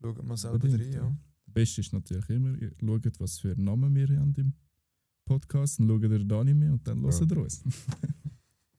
[0.00, 0.92] schaut mal selber Unbedingt, rein.
[0.92, 1.16] ja.
[1.44, 4.54] Das Beste ist natürlich immer, ihr schaut, was für Namen wir haben im
[5.26, 7.10] Podcast, dann schaut ihr den Anime und dann Ja.
[7.10, 7.62] hört ihr uns.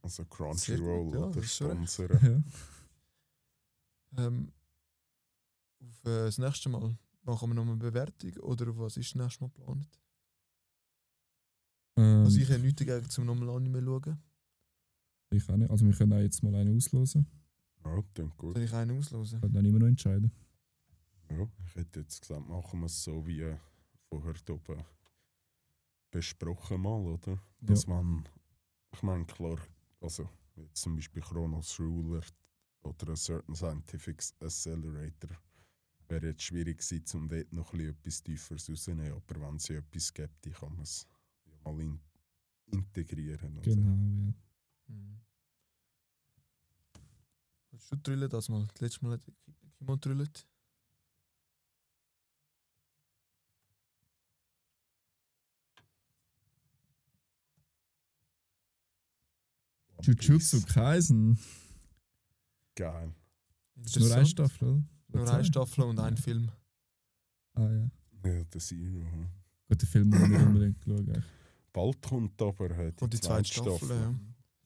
[0.05, 1.93] Also Crunchyroll ja, oder das ist schon recht.
[1.93, 2.21] Sponsor.
[2.21, 2.43] ja.
[4.17, 4.51] Ähm,
[5.84, 9.21] auf äh, das nächste Mal machen wir noch eine Bewertung oder auf was ist das
[9.21, 9.88] nächste Mal geplant?
[11.97, 14.17] Ähm, Also ich habe nichts dagegen zum nochmal Anime schauen.
[15.31, 15.69] ich auch nicht.
[15.71, 17.27] Also wir können auch jetzt mal einen auslosen.
[17.86, 18.55] Ja, klingt gut.
[18.55, 19.41] Soll ich einen auslosen?
[19.41, 20.31] Kann dann immer noch entscheiden.
[21.29, 23.57] Ja, ich hätte jetzt gesagt, machen wir es so wie äh,
[24.09, 24.84] vorher oben
[26.11, 27.41] besprochen mal, oder?
[27.59, 28.27] Dass man,
[28.93, 29.57] ich meine, klar,
[29.99, 32.21] also jetzt zum Beispiel Chronos Ruler
[32.84, 35.31] oder ein Certain Scientific Accelerator
[36.14, 39.68] wäre jetzt schwierig gewesen, um dort noch ein bisschen etwas Tieferes rauszunehmen, aber wenn es
[39.68, 41.07] ja etwas gibt, dann kann man es
[41.45, 41.99] ja mal in,
[42.68, 43.61] integrieren.
[43.61, 44.93] Genau, ja.
[44.93, 45.22] Mhm.
[47.72, 48.68] Willst du drüllen das mal?
[48.68, 49.26] Das letzte Mal hat
[49.78, 50.47] Kimon drüllt.
[60.01, 60.61] Jujutsu.
[60.66, 61.39] Kaisen.
[62.76, 63.16] Geil.
[63.76, 64.26] Das ist nur eine.
[64.26, 64.92] Staffel, oder?
[65.14, 65.45] Nur eine?
[65.45, 66.49] Staffel und ein Film.
[67.55, 67.89] Ah ja.
[68.26, 68.80] Ja, der Zero.
[68.82, 69.28] hm.
[69.70, 71.24] Gut, den Film muss ich nicht unbedingt schauen.
[71.72, 74.14] Bald kommt aber äh, die, die zweite Staffel, ja.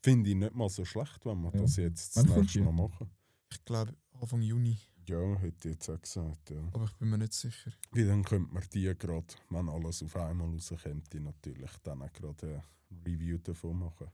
[0.04, 1.62] Finde ich nicht mal so schlecht, wenn wir Ja.
[1.62, 2.62] das jetzt das nächste?
[2.62, 3.10] Mal machen.
[3.52, 4.78] Ich glaube Anfang Juni,
[5.08, 6.60] Ja, hätte ich jetzt auch gesagt, ja.
[6.74, 7.72] aber ich bin mir nicht sicher.
[7.92, 12.12] Weil dann könnte man die gerade, wenn alles auf einmal rauskommt, die natürlich dann auch
[12.14, 14.08] gerade ein Review davon machen.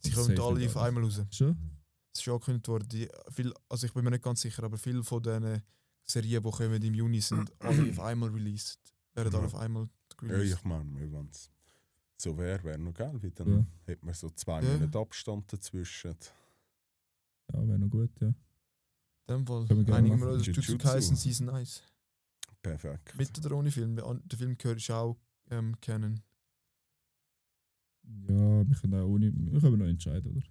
[0.00, 1.22] Sie kommen alle auf einmal raus.
[1.30, 1.56] Schon?
[2.12, 2.88] Es ist schon angekündigt worden.
[2.88, 5.62] Die, viel, also ich bin mir nicht ganz sicher, aber viele von diesen
[6.10, 8.78] Serien, die kommen im Juni, sind alle auf einmal released.
[9.14, 9.46] Werden alle Ja.
[9.46, 9.88] auf einmal
[10.22, 10.58] Ja, released.
[10.58, 11.50] ich meine, wenn es
[12.16, 13.66] so wäre, wäre noch geil, weil dann Ja.
[13.86, 14.72] hätte man so zwei Ja.
[14.74, 16.14] Monate Abstand dazwischen.
[17.52, 18.28] Ja, wäre noch gut, ja.
[18.28, 20.76] In dem Fall einigen wir uns auf Jujutsu.
[20.78, 21.82] Kaisen Season 1.
[22.62, 23.16] Perfekt.
[23.16, 23.96] Mit oder ohne Film?
[23.96, 25.16] Der Film gehört ist auch
[25.50, 26.20] ähm, kennen.
[28.02, 30.42] Ja, wir können auch ohne, wir können noch entscheiden, oder?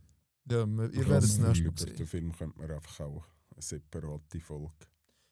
[0.45, 2.07] Ja, wir- ihr werdet es nächstes Mal Über den sehen.
[2.07, 4.71] Film könnte man einfach auch eine separate Folge.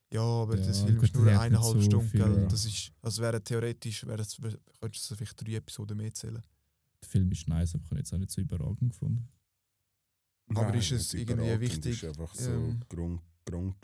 [0.10, 2.41] Ja, aber Ja, das Film ist nur eineinhalb so Stunden, viel, gell?
[2.41, 2.47] ja.
[2.47, 4.38] Das ist, also wäre theoretisch, wäre es,
[4.80, 6.41] könntest du vielleicht drei Episoden mehr zählen.
[7.01, 9.28] Der Film ist nice, aber ich habe jetzt auch nicht so überragend gefunden.
[10.55, 13.76] Aber ist es irgendwie wichtig, ist einfach so ähm, Grund, Grund,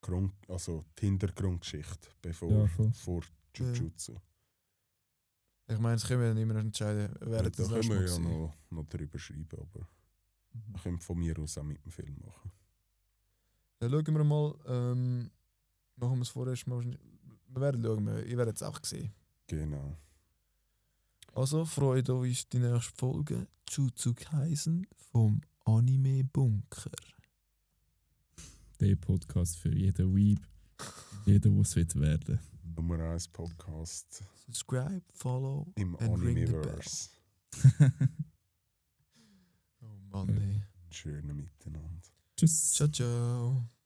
[0.00, 2.92] Grund, also die Hintergrundgeschichte bevor, Ja, voll.
[2.92, 3.22] vor
[3.54, 4.16] Jujutsu.
[5.68, 7.14] Ich meine, das können wir dann immer noch entscheiden.
[7.20, 9.86] Ja, Wäre da das können wir ja noch, noch drüber schreiben, aber
[10.72, 12.50] wir können von mir aus auch mit dem Film machen.
[13.80, 14.54] Ja, schauen wir mal.
[14.66, 15.30] Ähm,
[15.98, 16.84] machen wir es vorerst mal.
[16.84, 19.12] Wir werden schauen, wir- ihr werdet es auch sehen.
[19.46, 19.96] Genau.
[21.34, 26.90] Also freut euch auf die nächste Folge Jutsu Kaisen vom Anime Bunker.
[28.80, 30.40] Der Podcast für jeden Weeb,
[31.26, 32.38] jeden, der es wird werden.
[32.76, 35.96] Nummer 1 Podcast Subscribe, follow im.
[35.96, 37.10] Animiverse.
[39.80, 40.62] Oh Mann, ey.
[40.90, 42.08] Schöne Miteinander.
[42.36, 42.72] Tschüss.
[42.72, 43.77] Ciao, ciao.